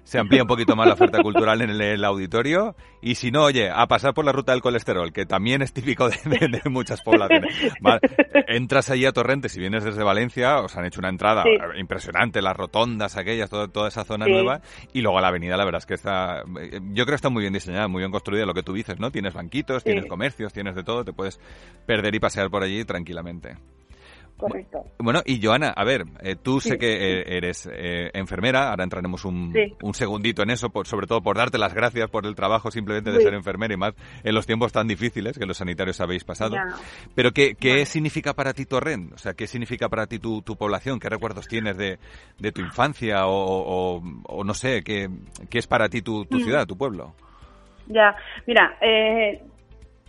se 0.04 0.18
amplía 0.18 0.42
un 0.42 0.48
poquito 0.48 0.76
más 0.76 0.88
la 0.88 0.94
oferta 0.96 1.22
cultural 1.22 1.62
en 1.62 1.70
el, 1.70 1.82
el 1.82 2.04
auditorio. 2.04 2.76
Y 3.04 3.16
si 3.16 3.30
no, 3.32 3.44
oye, 3.44 3.70
a 3.70 3.86
pasar 3.88 4.14
por 4.16 4.26
la 4.26 4.32
ruta 4.32 4.52
del 4.52 4.62
colesterol, 4.62 5.14
que 5.14 5.26
también 5.26 5.62
es 5.62 5.74
típico 5.74 6.10
de, 6.10 6.18
de- 6.26 6.48
de 6.64 6.70
muchas 6.70 7.02
poblaciones. 7.02 7.56
Vale, 7.82 8.00
Entras 8.48 8.90
allí 8.90 9.06
a 9.06 9.12
Torrente, 9.12 9.48
si 9.50 9.60
vienes 9.60 9.84
desde 9.84 10.04
Valencia, 10.04 10.60
os 10.60 10.76
han 10.76 10.86
hecho 10.86 11.00
una 11.00 11.10
entrada 11.10 11.44
Sí. 11.44 11.52
impresionante, 11.80 12.42
las 12.42 12.56
rotondas 12.58 13.18
aquellas, 13.18 13.50
todo- 13.50 13.70
toda 13.70 13.88
esa 13.90 14.04
zona 14.04 14.26
Sí. 14.26 14.32
nueva. 14.32 14.62
Y 14.94 15.02
luego 15.02 15.20
la 15.22 15.28
avenida, 15.30 15.56
la 15.56 15.66
verdad 15.66 15.80
es 15.80 15.86
que 15.86 15.94
está, 15.94 16.44
yo 16.46 17.04
creo 17.04 17.06
que 17.06 17.16
está 17.16 17.30
muy 17.30 17.42
bien 17.42 17.54
diseñada, 17.54 17.88
muy 17.88 18.00
bien 18.02 18.12
construida, 18.12 18.46
lo 18.46 18.54
que 18.56 18.64
tú 18.64 18.74
dices, 18.74 19.00
¿no? 19.00 19.12
Tienes 19.12 19.34
banquitos, 19.36 19.84
tienes 19.84 20.06
comercios, 20.08 20.52
tienes 20.52 20.76
de 20.76 20.84
todo, 20.84 21.06
te 21.06 21.14
puedes 21.14 21.40
perder 21.86 22.16
y 22.16 22.20
pasear 22.20 22.50
por 22.50 22.64
allí 22.64 22.84
tranquilamente. 22.86 23.56
Correcto. 24.42 24.84
Bueno, 24.98 25.22
y 25.24 25.40
Joana, 25.40 25.70
a 25.70 25.84
ver, 25.84 26.04
eh, 26.24 26.36
tú 26.36 26.60
sé 26.60 26.80
que 26.80 27.20
eh, 27.20 27.24
eres 27.38 27.70
eh, 27.72 28.10
enfermera, 28.14 28.72
ahora 28.72 28.84
entraremos 28.84 29.24
un, 29.24 29.54
Sí. 29.54 29.76
un 29.84 29.94
segundito 29.94 30.42
en 30.42 30.50
eso, 30.50 30.70
por- 30.72 30.88
sobre 30.88 31.06
todo 31.06 31.22
por 31.22 31.38
darte 31.38 31.60
las 31.60 31.76
gracias 31.76 32.10
por 32.10 32.26
el 32.26 32.34
trabajo 32.34 32.72
simplemente 32.72 33.12
de 33.12 33.22
ser 33.22 33.36
enfermera 33.36 33.74
y 33.76 33.78
más 33.78 33.94
en 34.24 34.34
los 34.34 34.48
tiempos 34.48 34.72
tan 34.72 34.88
difíciles 34.88 35.38
que 35.38 35.46
los 35.46 35.58
sanitarios 35.58 36.02
habéis 36.02 36.24
pasado. 36.24 36.56
Ya. 36.56 36.66
Pero 37.14 37.32
¿qué, 37.34 37.54
qué 37.54 37.70
Bueno. 37.70 37.86
significa 37.86 38.34
para 38.34 38.54
ti 38.54 38.66
Torrent? 38.66 39.14
O 39.14 39.18
sea, 39.20 39.34
¿qué 39.36 39.46
significa 39.46 39.90
para 39.90 40.08
ti 40.08 40.18
tu, 40.18 40.42
tu 40.42 40.56
población? 40.56 41.00
¿Qué 41.00 41.08
recuerdos 41.08 41.48
tienes 41.48 41.78
de, 41.78 42.00
de 42.40 42.52
tu 42.52 42.62
infancia 42.62 43.28
o, 43.28 43.98
o- 43.98 44.04
o 44.24 44.44
no 44.44 44.56
sé, 44.56 44.82
qué, 44.84 45.08
qué 45.52 45.60
es 45.60 45.68
para 45.68 45.88
ti 45.88 46.02
tu, 46.02 46.26
tu 46.26 46.38
Mm. 46.38 46.42
ciudad, 46.42 46.66
tu 46.66 46.76
pueblo? 46.76 47.14
Ya, 47.88 48.16
mira, 48.48 48.78
eh, 48.82 49.42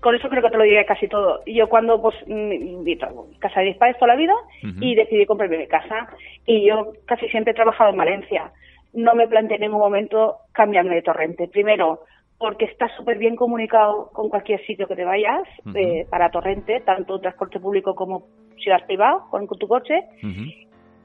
con 0.03 0.17
eso 0.17 0.29
creo 0.29 0.43
que 0.43 0.51
te 0.51 0.57
lo 0.59 0.65
diré 0.65 0.85
casi 0.85 1.07
todo. 1.07 1.43
Yo 1.47 1.69
cuando, 1.69 2.03
pues, 2.03 2.17
mm, 2.27 2.83
vi 2.83 2.97
todo, 2.97 3.29
casa 3.39 3.61
de 3.61 3.67
mis 3.67 3.77
padres 3.77 3.97
toda 3.99 4.15
la 4.15 4.19
vida 4.19 4.35
y 4.81 4.97
decidí 4.97 5.25
comprarme 5.27 5.59
mi 5.59 5.69
casa. 5.69 6.09
Y 6.45 6.67
yo 6.67 6.93
casi 7.07 7.29
siempre 7.29 7.53
he 7.53 7.55
trabajado 7.55 7.91
en 7.91 7.97
Valencia. 7.97 8.51
No 8.93 9.15
me 9.15 9.29
planteé 9.29 9.57
en 9.57 9.63
ningún 9.63 9.79
momento 9.79 10.39
cambiarme 10.53 10.97
de 10.97 11.03
torrente. 11.03 11.47
Primero, 11.47 12.01
porque 12.37 12.65
está 12.65 12.89
súper 12.97 13.17
bien 13.17 13.37
comunicado 13.37 14.11
con 14.13 14.29
cualquier 14.29 14.61
sitio 14.67 14.89
que 14.89 14.97
te 14.97 15.05
vayas 15.05 15.45
eh, 15.77 16.05
para 16.11 16.33
Torrente, 16.33 16.81
tanto 16.81 17.21
transporte 17.21 17.61
público 17.61 17.95
como 17.95 18.25
si 18.59 18.69
vas 18.71 18.83
privado 18.83 19.29
con 19.31 19.47
tu 19.47 19.69
coche, 19.69 19.95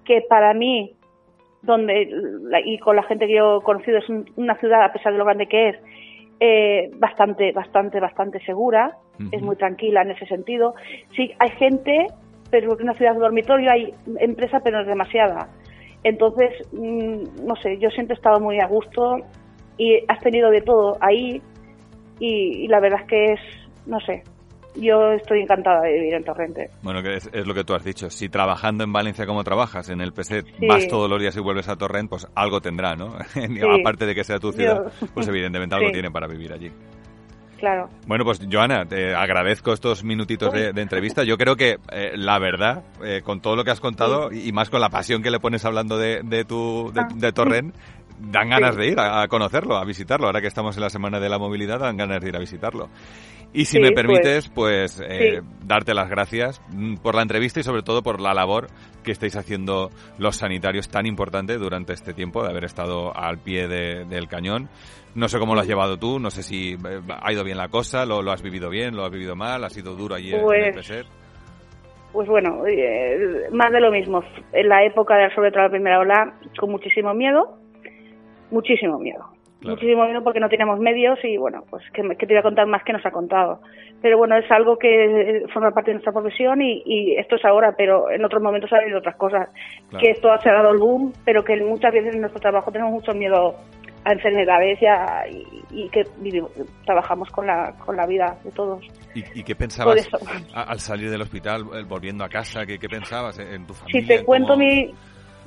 que 0.03 0.21
para 0.27 0.55
mí, 0.55 0.95
donde 1.61 2.09
y 2.65 2.79
con 2.79 2.95
la 2.95 3.03
gente 3.03 3.27
que 3.27 3.35
yo 3.35 3.59
he 3.59 3.63
conocido, 3.63 3.99
es 3.99 4.09
una 4.35 4.55
ciudad, 4.55 4.83
a 4.83 4.91
pesar 4.91 5.11
de 5.11 5.19
lo 5.19 5.25
grande 5.25 5.47
que 5.47 5.69
es, 5.69 5.77
eh, 6.39 6.91
bastante, 6.97 7.51
bastante, 7.51 7.99
bastante 7.99 8.39
segura, 8.45 8.97
es 9.31 9.41
muy 9.41 9.55
tranquila 9.55 10.03
en 10.03 10.11
ese 10.11 10.27
sentido. 10.27 10.75
Sí, 11.15 11.31
hay 11.39 11.49
gente, 11.51 12.07
pero 12.51 12.75
en 12.75 12.83
una 12.83 12.93
ciudad 12.93 13.13
de 13.13 13.19
dormitorio 13.19 13.71
hay 13.71 13.93
empresa, 14.19 14.59
pero 14.63 14.77
no 14.77 14.81
es 14.83 14.87
demasiada. 14.87 15.49
Entonces, 16.03 16.51
mm, 16.71 17.45
no 17.45 17.55
sé, 17.55 17.79
yo 17.79 17.89
siempre 17.89 18.13
he 18.13 18.17
estado 18.17 18.39
muy 18.39 18.59
a 18.59 18.67
gusto 18.67 19.17
y 19.77 19.99
has 20.07 20.19
tenido 20.19 20.51
de 20.51 20.61
todo 20.61 20.97
ahí 21.01 21.41
y, 22.19 22.67
la 22.67 22.79
verdad 22.79 23.01
es 23.01 23.07
que 23.07 23.33
es, 23.33 23.39
no 23.85 23.99
sé, 24.01 24.23
yo 24.79 25.11
estoy 25.13 25.41
encantada 25.41 25.81
de 25.81 25.93
vivir 25.93 26.13
en 26.13 26.23
Torrente. 26.23 26.69
Bueno, 26.81 27.01
que 27.01 27.15
es, 27.15 27.29
lo 27.45 27.53
que 27.53 27.63
tú 27.63 27.73
has 27.73 27.83
dicho. 27.83 28.09
Si 28.09 28.29
trabajando 28.29 28.83
en 28.83 28.93
Valencia 28.93 29.25
como 29.25 29.43
trabajas, 29.43 29.89
en 29.89 30.01
el 30.01 30.13
PSET, 30.13 30.45
vas 30.67 30.87
todos 30.87 31.09
los 31.09 31.19
días 31.21 31.35
y 31.35 31.39
vuelves 31.39 31.67
a 31.69 31.75
Torrente, 31.75 32.09
pues 32.09 32.27
algo 32.35 32.61
tendrá, 32.61 32.95
¿no? 32.95 33.15
Aparte 33.79 34.05
de 34.05 34.15
que 34.15 34.23
sea 34.23 34.39
tu 34.39 34.51
ciudad, 34.51 34.91
pues 35.13 35.27
evidentemente 35.27 35.75
algo 35.75 35.91
tiene 35.91 36.11
para 36.11 36.27
vivir 36.27 36.53
allí. 36.53 36.71
Claro. 37.57 37.89
Bueno, 38.05 38.23
pues 38.23 38.39
Joana, 38.51 38.85
te 38.85 39.15
agradezco 39.15 39.73
estos 39.73 40.03
minutitos 40.03 40.53
de, 40.53 40.69
entrevista. 40.79 41.23
Yo 41.23 41.37
creo 41.37 41.55
que 41.55 41.77
eh, 41.91 42.11
la 42.15 42.37
verdad, 42.39 42.83
eh, 43.03 43.21
con 43.23 43.41
todo 43.41 43.55
lo 43.55 43.63
que 43.63 43.71
has 43.71 43.79
contado 43.79 44.31
y 44.31 44.51
más 44.51 44.69
con 44.69 44.79
la 44.79 44.89
pasión 44.89 45.23
que 45.23 45.31
le 45.31 45.39
pones 45.39 45.65
hablando 45.65 45.97
de, 45.97 46.21
de 46.23 46.45
tu 46.45 46.91
de, 46.93 47.27
ah. 47.27 47.31
Torrent, 47.31 47.75
dan 48.19 48.49
ganas 48.49 48.75
de 48.75 48.87
ir 48.87 48.99
a, 48.99 49.27
conocerlo, 49.27 49.77
a 49.77 49.85
visitarlo. 49.85 50.27
Ahora 50.27 50.41
que 50.41 50.47
estamos 50.47 50.75
en 50.77 50.83
la 50.83 50.89
Semana 50.89 51.19
de 51.19 51.29
la 51.29 51.39
Movilidad, 51.39 51.79
dan 51.79 51.97
ganas 51.97 52.21
de 52.21 52.29
ir 52.29 52.35
a 52.35 52.39
visitarlo. 52.39 52.89
Y 53.53 53.65
si 53.65 53.79
me 53.79 53.91
pues, 53.91 53.95
permites, 53.95 54.49
pues, 54.49 55.01
eh, 55.07 55.41
darte 55.65 55.93
las 55.93 56.09
gracias 56.09 56.61
mm, 56.69 56.95
por 56.97 57.15
la 57.15 57.21
entrevista 57.21 57.59
y 57.59 57.63
sobre 57.63 57.81
todo 57.81 58.03
por 58.03 58.19
la 58.19 58.33
labor 58.33 58.67
que 59.03 59.11
estáis 59.11 59.35
haciendo 59.35 59.89
los 60.17 60.37
sanitarios 60.37 60.89
tan 60.89 61.05
importante 61.05 61.57
durante 61.57 61.93
este 61.93 62.13
tiempo 62.13 62.43
de 62.43 62.49
haber 62.49 62.65
estado 62.65 63.15
al 63.15 63.39
pie 63.39 63.67
del 63.67 64.27
cañón. 64.27 64.69
No 65.15 65.27
sé 65.29 65.39
cómo 65.39 65.55
lo 65.55 65.61
has 65.61 65.67
llevado 65.67 65.97
tú, 65.97 66.19
no 66.19 66.29
sé 66.29 66.43
si 66.43 66.73
eh, 66.73 67.01
ha 67.21 67.31
ido 67.31 67.43
bien 67.43 67.57
la 67.57 67.69
cosa, 67.69 68.05
lo, 68.05 68.19
has 68.31 68.43
vivido 68.43 68.69
bien, 68.69 68.95
lo 68.95 69.05
has 69.05 69.11
vivido 69.11 69.35
mal, 69.35 69.63
ha 69.63 69.69
sido 69.69 69.95
duro 69.95 70.15
allí 70.15 70.33
en 70.33 70.39
el 70.39 70.73
PSER. 70.73 71.05
Pues 72.11 72.27
bueno, 72.27 72.65
eh, 72.67 73.47
más 73.51 73.71
de 73.71 73.79
lo 73.79 73.91
mismo. 73.91 74.23
En 74.51 74.69
la 74.69 74.83
época 74.83 75.15
de 75.17 75.33
sobre 75.33 75.51
todo 75.51 75.63
la 75.63 75.69
primera 75.69 75.99
ola, 75.99 76.33
con 76.59 76.71
muchísimo 76.71 77.13
miedo, 77.13 77.57
muchísimo 78.51 78.99
miedo. 78.99 79.36
Muchísimo 79.71 80.05
miedo 80.05 80.23
porque 80.23 80.39
no 80.39 80.49
tenemos 80.49 80.79
medios 80.79 81.19
y 81.23 81.37
bueno, 81.37 81.63
pues 81.69 81.83
que, 81.91 82.01
te 82.01 82.25
voy 82.25 82.37
a 82.37 82.43
contar 82.43 82.67
más 82.67 82.83
que 82.83 82.93
nos 82.93 83.05
ha 83.05 83.11
contado. 83.11 83.61
Pero 84.01 84.17
bueno, 84.17 84.37
es 84.37 84.49
algo 84.51 84.77
que 84.77 85.43
forma 85.53 85.71
parte 85.71 85.91
de 85.91 85.95
nuestra 85.95 86.13
profesión 86.13 86.61
y, 86.61 87.15
esto 87.17 87.35
es 87.35 87.45
ahora, 87.45 87.73
pero 87.77 88.09
en 88.11 88.23
otros 88.23 88.41
momentos 88.41 88.71
ha 88.73 88.77
habido 88.77 88.99
otras 88.99 89.15
cosas. 89.15 89.49
Que 89.99 90.11
esto 90.11 90.31
ha 90.31 90.39
cerrado 90.39 90.71
el 90.71 90.77
boom, 90.77 91.13
pero 91.25 91.43
que 91.43 91.55
muchas 91.57 91.91
veces 91.91 92.13
en 92.15 92.21
nuestro 92.21 92.39
trabajo 92.39 92.71
tenemos 92.71 92.93
mucho 92.93 93.13
miedo 93.13 93.55
a 94.05 94.13
enfermedades 94.13 94.79
y, 95.71 95.89
que 95.89 96.03
trabajamos 96.85 97.29
con 97.29 97.47
la, 97.47 97.73
con 97.85 97.97
la 97.97 98.05
vida 98.05 98.37
de 98.43 98.51
todos. 98.51 98.85
¿Y, 99.13 99.43
qué 99.43 99.55
pensabas 99.55 100.07
al 100.53 100.79
salir 100.79 101.09
del 101.09 101.21
hospital, 101.21 101.63
volviendo 101.87 102.23
a 102.23 102.29
casa? 102.29 102.65
¿Qué, 102.65 102.77
qué 102.77 102.87
pensabas 102.87 103.39
en 103.39 103.65
tu 103.65 103.73
familia? 103.73 104.01
Si 104.01 104.07
te 104.07 104.23
cuento 104.23 104.55
mi 104.55 104.91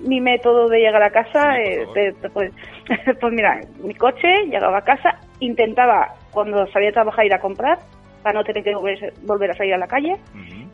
mi 0.06 0.20
método 0.20 0.68
de 0.68 0.78
llegar 0.78 1.02
a 1.02 1.10
casa, 1.10 1.56
eh, 1.58 1.86
pues, 2.32 2.52
pues, 3.20 3.32
mira, 3.32 3.60
mi 3.82 3.94
coche, 3.94 4.46
llegaba 4.46 4.78
a 4.78 4.84
casa, 4.84 5.18
intentaba 5.38 6.14
cuando 6.32 6.66
salía 6.68 6.90
a 6.90 6.92
trabajar 6.92 7.26
ir 7.26 7.34
a 7.34 7.40
comprar, 7.40 7.78
para 8.22 8.38
no 8.38 8.44
tener 8.44 8.62
que 8.62 8.74
volver, 8.74 9.50
a 9.50 9.54
salir 9.54 9.74
a 9.74 9.78
la 9.78 9.86
calle, 9.86 10.16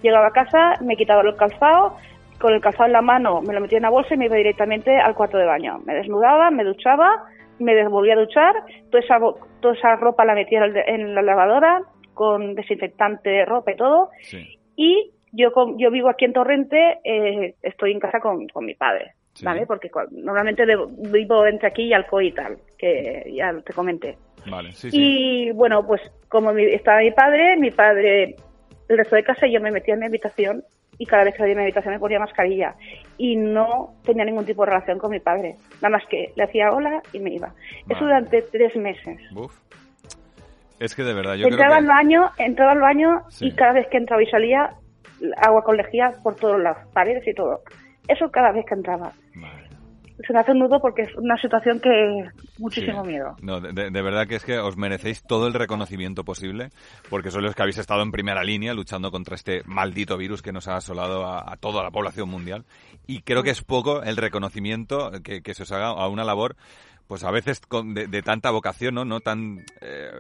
llegaba 0.03 0.29
a 0.29 0.31
casa, 0.31 0.75
me 0.83 0.97
quitaba 0.97 1.23
el 1.23 1.37
calzado, 1.37 1.97
con 2.41 2.53
el 2.53 2.61
calzado 2.61 2.87
en 2.87 2.93
la 2.93 3.03
mano 3.03 3.41
me 3.41 3.55
lo 3.55 3.61
metía 3.61 3.79
en 3.79 3.83
la 3.83 3.91
bolsa 3.91 4.15
y 4.15 4.19
me 4.19 4.27
iba 4.27 4.37
directamente 4.37 4.95
al 4.99 5.15
cuarto 5.15 5.39
de 5.39 5.47
baño. 5.47 5.79
Me 5.87 5.95
desnudaba, 5.95 6.51
me 6.51 6.65
duchaba, 6.65 7.25
me 7.59 7.89
volvía 7.89 8.15
a 8.15 8.21
duchar, 8.21 8.55
toda 8.91 9.03
esa, 9.03 9.19
toda 9.61 9.75
esa 9.75 9.97
ropa 9.97 10.25
la 10.25 10.35
metía 10.35 10.61
en 10.65 11.15
la 11.15 11.23
lavadora 11.23 11.83
con 12.15 12.55
desinfectante, 12.55 13.45
ropa 13.45 13.73
y 13.73 13.77
todo, 13.77 14.11
y 14.75 15.13
yo, 15.33 15.51
yo 15.77 15.91
vivo 15.91 16.09
aquí 16.09 16.25
en 16.25 16.33
Torrente, 16.33 16.99
eh, 17.05 17.55
estoy 17.63 17.93
en 17.93 18.01
casa 18.01 18.21
con, 18.21 18.47
con 18.49 18.65
mi 18.65 18.75
padre, 18.75 19.13
¿vale? 19.43 19.67
Porque 19.67 19.91
normalmente 20.11 20.65
vivo 21.11 21.47
entre 21.47 21.69
aquí 21.69 21.85
y 21.85 21.93
Alcoy 21.93 22.29
y 22.29 22.33
tal, 22.33 22.59
que 22.79 23.33
ya 23.35 23.53
te 23.65 23.73
comenté. 23.73 24.17
Vale, 24.47 24.73
sí, 24.73 24.89
y 24.93 25.51
bueno, 25.53 25.85
pues 25.87 26.01
como 26.29 26.51
estaba 26.53 27.01
mi 27.01 27.11
padre, 27.11 27.57
mi 27.59 27.71
padre, 27.71 28.37
el 28.89 28.99
resto 28.99 29.17
de 29.17 29.25
casa, 29.25 29.47
yo 29.47 29.61
me 29.61 29.71
metía 29.71 29.95
en 29.95 30.01
mi 30.01 30.07
habitación 30.07 30.63
y 30.99 31.07
cada 31.07 31.25
vez 31.25 31.35
que 31.35 31.39
salía 31.39 31.55
de 31.55 31.61
mi 31.61 31.65
habitación 31.65 31.95
me 31.95 32.01
ponía 32.01 32.19
mascarilla. 32.19 32.75
Y 33.19 33.37
no 33.37 33.95
tenía 34.05 34.25
ningún 34.25 34.47
tipo 34.47 34.65
de 34.65 34.71
relación 34.71 34.99
con 34.99 35.11
mi 35.11 35.21
padre. 35.21 35.57
Nada 35.83 35.91
más 35.91 36.07
que 36.09 36.33
le 36.35 36.45
hacía 36.45 36.73
hola 36.73 37.03
y 37.13 37.19
me 37.19 37.35
iba. 37.35 37.53
Eso 37.89 38.05
durante 38.05 38.43
tres 38.43 38.75
meses. 38.77 39.21
Es 40.79 40.95
que 40.95 41.03
de 41.03 41.15
verdad, 41.15 41.35
yo 41.35 41.47
entraba 41.47 41.77
creo 41.77 41.79
al 41.79 41.87
baño, 41.87 42.31
entraba 42.39 42.73
al 42.73 42.81
baño 42.81 43.23
y 43.41 43.53
cada 43.53 43.73
vez 43.73 43.87
que 43.89 43.97
entraba 43.97 44.23
y 44.23 44.27
salía 44.27 44.71
agua 45.39 45.63
con 45.65 45.77
lejía 45.77 46.15
por 46.23 46.37
todas 46.37 46.61
las 46.61 46.87
paredes 46.89 47.27
y 47.27 47.35
todo. 47.35 47.63
Eso 48.09 48.31
cada 48.31 48.53
vez 48.53 48.65
que 48.67 48.75
entraba. 48.75 49.13
Se 50.27 50.33
me 50.33 50.39
hace 50.39 50.53
un 50.53 50.61
nudo 50.61 50.81
porque 50.81 51.03
es 51.03 51.15
una 51.17 51.37
situación 51.37 51.79
que 51.79 52.25
muchísimo 52.59 53.05
miedo. 53.05 53.37
No, 53.43 53.61
de, 53.61 53.91
verdad 53.91 54.27
que 54.27 54.37
es 54.37 54.45
que 54.45 54.59
os 54.59 54.77
merecéis 54.79 55.23
todo 55.23 55.47
el 55.47 55.53
reconocimiento 55.53 56.25
posible, 56.25 56.71
porque 57.11 57.31
sois 57.31 57.45
los 57.45 57.55
que 57.55 57.63
habéis 57.63 57.77
estado 57.77 58.03
en 58.03 58.11
primera 58.11 58.43
línea 58.43 58.73
luchando 58.73 59.11
contra 59.11 59.35
este 59.35 59.61
maldito 59.67 60.17
virus 60.17 60.41
que 60.41 60.53
nos 60.53 60.69
ha 60.69 60.77
asolado 60.77 61.27
a, 61.27 61.55
toda 61.59 61.83
la 61.83 61.91
población 61.91 62.31
mundial. 62.31 62.65
Y 63.07 63.21
creo 63.23 63.43
que 63.43 63.51
es 63.51 63.63
poco 63.63 64.03
el 64.03 64.17
reconocimiento 64.17 65.13
que, 65.23 65.43
que 65.43 65.53
se 65.53 65.65
os 65.65 65.73
haga 65.73 65.89
a 65.89 66.09
una 66.09 66.25
labor 66.25 66.57
pues 67.09 67.25
a 67.25 67.31
veces 67.31 67.61
con, 67.61 67.95
de, 67.95 68.23
tanta 68.23 68.51
vocación, 68.51 68.95
¿no? 68.95 69.05
No 69.05 69.21
tan, 69.21 69.61
eh, 69.81 70.11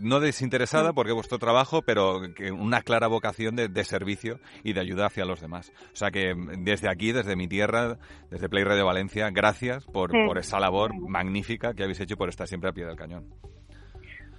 no 0.00 0.20
desinteresada 0.20 0.92
porque 0.92 1.10
es 1.10 1.14
vuestro 1.14 1.38
trabajo, 1.38 1.82
pero 1.82 2.20
que 2.36 2.52
una 2.52 2.82
clara 2.82 3.06
vocación 3.06 3.56
de, 3.56 3.84
servicio 3.84 4.38
y 4.62 4.72
de 4.72 4.80
ayuda 4.80 5.06
hacia 5.06 5.24
los 5.24 5.40
demás. 5.40 5.72
O 5.92 5.96
sea 5.96 6.10
que 6.10 6.34
desde 6.58 6.88
aquí, 6.88 7.12
desde 7.12 7.36
mi 7.36 7.48
tierra, 7.48 7.96
desde 8.30 8.48
Play 8.48 8.64
Radio 8.64 8.86
Valencia, 8.86 9.28
gracias 9.30 9.84
por, 9.86 10.10
por 10.26 10.38
esa 10.38 10.58
labor 10.58 10.92
magnífica 10.98 11.74
que 11.74 11.82
habéis 11.82 12.00
hecho 12.00 12.16
por 12.16 12.28
estar 12.28 12.46
siempre 12.46 12.70
a 12.70 12.72
pie 12.72 12.86
del 12.86 12.96
cañón. 12.96 13.24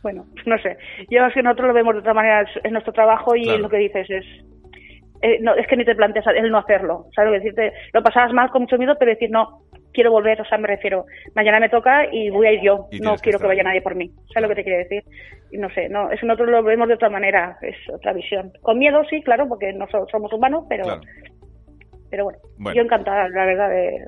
Bueno, 0.01 0.25
no 0.45 0.57
sé. 0.59 0.77
Yo 1.09 1.25
es 1.25 1.33
que 1.33 1.41
nosotros 1.41 1.69
lo 1.69 1.73
vemos 1.73 1.95
de 1.95 2.01
otra 2.01 2.13
manera, 2.13 2.43
es 2.63 2.71
nuestro 2.71 2.93
trabajo 2.93 3.35
y 3.35 3.45
lo 3.57 3.69
que 3.69 3.77
dices 3.77 4.07
es 4.09 4.25
eh, 5.21 5.39
no, 5.41 5.55
es 5.55 5.65
que 5.67 5.75
ni 5.75 5.85
te 5.85 5.95
planteas 5.95 6.27
el 6.27 6.51
no 6.51 6.59
hacerlo. 6.59 7.07
¿Sabes 7.15 7.31
lo 7.31 7.37
que 7.37 7.43
decirte? 7.43 7.73
Lo 7.93 8.03
pasabas 8.03 8.31
mal 8.33 8.51
con 8.51 8.63
mucho 8.63 8.77
miedo, 8.77 8.95
pero 8.99 9.11
decir, 9.11 9.31
no, 9.31 9.63
quiero 9.95 10.11
volver, 10.11 10.39
o 10.39 10.45
sea, 10.45 10.57
me 10.57 10.67
refiero, 10.67 11.05
mañana 11.33 11.59
me 11.59 11.69
toca 11.69 12.05
y 12.11 12.29
voy 12.29 12.47
a 12.47 12.51
ir 12.51 12.61
yo, 12.61 12.87
no 13.01 13.15
quiero 13.15 13.39
que, 13.39 13.47
vaya 13.47 13.63
nadie 13.63 13.81
por 13.81 13.95
mí. 13.95 14.11
¿Sabes 14.31 14.43
lo 14.43 14.49
que 14.49 14.61
te 14.61 14.63
quiere 14.63 14.83
decir? 14.83 15.03
Y 15.51 15.57
no 15.57 15.69
sé, 15.69 15.89
no, 15.89 16.11
eso 16.11 16.25
nosotros 16.25 16.49
lo 16.49 16.61
vemos 16.61 16.87
de 16.87 16.95
otra 16.95 17.09
manera, 17.09 17.57
es 17.61 17.75
otra 17.91 18.13
visión. 18.13 18.51
Con 18.61 18.77
miedo 18.77 19.03
sí, 19.09 19.23
claro, 19.23 19.47
porque 19.47 19.73
no 19.73 19.87
somos 19.87 20.31
humanos, 20.33 20.65
pero, 20.69 20.99
pero 22.11 22.25
bueno, 22.25 22.39
yo 22.73 22.81
encantada, 22.81 23.29
la 23.29 23.45
verdad, 23.45 23.69
de, 23.69 24.05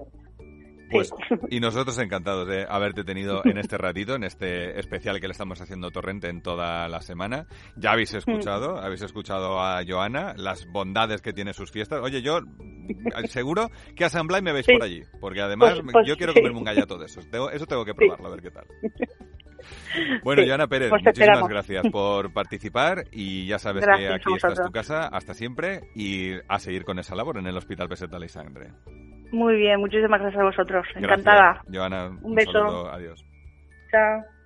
pues, 0.89 1.11
y 1.49 1.59
nosotros 1.59 1.97
encantados 1.99 2.47
de 2.47 2.65
haberte 2.67 3.03
tenido 3.03 3.41
en 3.45 3.57
este 3.57 3.77
ratito, 3.77 4.15
en 4.15 4.23
este 4.23 4.79
especial 4.79 5.19
que 5.19 5.27
le 5.27 5.31
estamos 5.31 5.61
haciendo 5.61 5.91
Torrente 5.91 6.29
en 6.29 6.41
toda 6.41 6.87
la 6.87 7.01
semana. 7.01 7.47
Ya 7.75 7.91
habéis 7.91 8.13
mm. 8.13 8.17
escuchado, 8.17 8.77
habéis 8.77 9.01
escuchado 9.01 9.59
a 9.59 9.81
Joana, 9.87 10.33
las 10.37 10.65
bondades 10.67 11.21
que 11.21 11.33
tiene 11.33 11.53
sus 11.53 11.71
fiestas. 11.71 12.01
Oye, 12.01 12.21
yo 12.21 12.39
seguro 13.27 13.69
que 13.95 14.05
a 14.05 14.09
San 14.09 14.27
Blay 14.27 14.41
me 14.41 14.53
veis 14.53 14.67
por 14.67 14.83
allí, 14.83 15.03
porque 15.19 15.41
además 15.41 15.79
pues, 15.81 15.93
pues 15.93 16.07
yo 16.07 16.17
quiero 16.17 16.33
comerme 16.33 16.57
un 16.57 16.65
gallato 16.65 16.97
de 16.97 17.05
esos. 17.05 17.25
eso 17.53 17.65
tengo 17.65 17.85
que 17.85 17.93
probarlo, 17.93 18.27
a 18.27 18.31
ver 18.31 18.41
qué 18.41 18.51
tal. 18.51 18.65
Bueno, 20.23 20.43
Joana 20.45 20.67
Pérez, 20.67 20.89
pues 20.89 21.03
muchísimas 21.03 21.47
gracias 21.47 21.83
por 21.91 22.31
participar 22.31 23.05
y 23.11 23.47
ya 23.47 23.59
sabes 23.59 23.85
que 23.85 24.07
aquí 24.07 24.33
está 24.35 24.53
tu 24.53 24.71
casa 24.71 25.07
hasta 25.07 25.33
siempre 25.33 25.81
y 25.95 26.33
a 26.47 26.59
seguir 26.59 26.85
con 26.85 26.99
esa 26.99 27.15
labor 27.15 27.37
en 27.37 27.47
el 27.47 27.57
Hospital 27.57 27.89
Peseta 27.89 28.17
Alexandre. 28.17 28.71
Muy 29.31 29.55
bien, 29.57 29.79
muchísimas 29.79 30.21
gracias 30.21 30.41
a 30.41 30.45
vosotros. 30.45 30.87
Encantada. 30.95 31.61
Joana, 31.71 32.11
un, 32.21 32.35
beso. 32.35 32.89
Adiós. 32.89 33.25
Chao. 33.91 34.36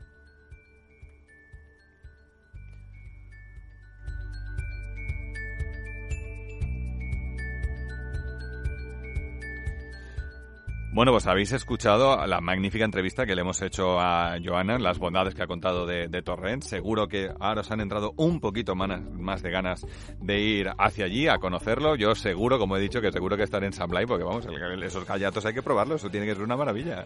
Bueno, 10.93 11.13
pues 11.13 11.25
habéis 11.25 11.53
escuchado 11.53 12.27
la 12.27 12.41
magnífica 12.41 12.83
entrevista 12.83 13.25
que 13.25 13.33
le 13.33 13.41
hemos 13.41 13.61
hecho 13.61 13.97
a 13.97 14.35
Joana, 14.43 14.77
las 14.77 14.99
bondades 14.99 15.33
que 15.33 15.41
ha 15.41 15.47
contado 15.47 15.85
de, 15.85 16.21
Torrent. 16.21 16.63
Seguro 16.63 17.07
que 17.07 17.29
ahora 17.39 17.61
os 17.61 17.71
han 17.71 17.79
entrado 17.79 18.13
un 18.17 18.41
poquito 18.41 18.75
más, 18.75 19.41
de 19.41 19.51
ganas 19.51 19.85
de 20.19 20.39
ir 20.41 20.69
hacia 20.77 21.05
allí 21.05 21.29
a 21.29 21.37
conocerlo. 21.37 21.95
Yo 21.95 22.13
seguro, 22.13 22.59
como 22.59 22.75
he 22.75 22.81
dicho, 22.81 22.99
que 22.99 23.13
seguro 23.13 23.37
que 23.37 23.43
estaré 23.43 23.67
en 23.67 23.73
San 23.73 23.89
Blay, 23.89 24.05
porque 24.05 24.25
vamos, 24.25 24.45
esos 24.83 25.05
gallatos 25.05 25.45
hay 25.45 25.53
que 25.53 25.63
probarlos, 25.63 26.01
eso 26.01 26.09
tiene 26.09 26.25
que 26.25 26.33
ser 26.33 26.43
una 26.43 26.57
maravilla. 26.57 27.05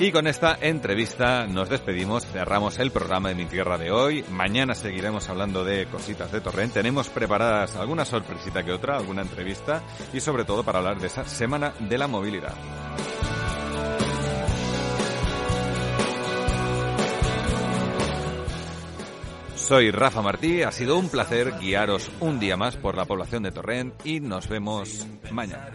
Y 0.00 0.12
con 0.12 0.28
esta 0.28 0.56
entrevista 0.60 1.48
nos 1.48 1.68
despedimos, 1.68 2.24
cerramos 2.24 2.78
el 2.78 2.92
programa 2.92 3.30
de 3.30 3.34
Mi 3.34 3.46
Tierra 3.46 3.76
de 3.76 3.90
hoy. 3.90 4.24
Mañana 4.30 4.76
seguiremos 4.76 5.28
hablando 5.28 5.64
de 5.64 5.86
cositas 5.86 6.30
de 6.30 6.40
Torrent. 6.40 6.72
Tenemos 6.72 7.08
preparadas 7.08 7.74
alguna 7.74 8.04
sorpresita 8.04 8.62
que 8.62 8.70
otra, 8.70 8.96
alguna 8.96 9.22
entrevista 9.22 9.82
y 10.12 10.20
sobre 10.20 10.44
todo 10.44 10.62
para 10.62 10.78
hablar 10.78 11.00
de 11.00 11.08
esa 11.08 11.24
Semana 11.24 11.72
de 11.80 11.98
la 11.98 12.06
Movilidad. 12.06 12.54
Soy 19.56 19.90
Rafa 19.90 20.22
Martí, 20.22 20.62
ha 20.62 20.70
sido 20.70 20.96
un 20.96 21.08
placer 21.08 21.58
guiaros 21.58 22.08
un 22.20 22.38
día 22.38 22.56
más 22.56 22.76
por 22.76 22.96
la 22.96 23.04
población 23.04 23.42
de 23.42 23.50
Torrent 23.50 23.94
y 24.06 24.20
nos 24.20 24.48
vemos 24.48 25.06
mañana. 25.32 25.68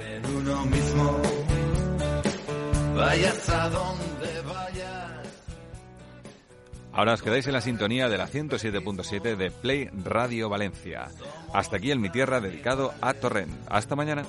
Ahora 6.94 7.14
os 7.14 7.24
quedáis 7.24 7.48
en 7.48 7.54
la 7.54 7.62
sintonía 7.62 8.08
de 8.08 8.18
la 8.20 8.28
107.7 8.28 9.36
de 9.36 9.50
Play 9.50 9.90
Radio 10.04 10.48
Valencia. 10.48 11.10
Hasta 11.52 11.78
aquí 11.78 11.90
el 11.90 12.00
Mi 12.00 12.10
Tierra 12.10 12.40
dedicado 12.40 12.94
a 13.02 13.14
Torrent. 13.16 13.52
Hasta 13.68 13.96
mañana. 13.96 14.24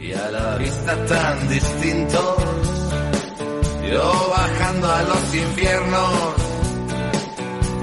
Y 0.00 0.12
a 0.12 0.30
la 0.30 0.56
vista 0.56 1.06
tan 1.06 1.48
distinto, 1.48 2.36
yo 3.90 4.30
bajando 4.30 4.92
a 4.92 5.02
los 5.02 5.34
infiernos 5.34 6.34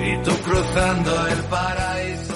y 0.02 0.24
tú 0.24 0.32
cruzando 0.44 1.28
el 1.28 1.44
paraíso. 1.44 2.29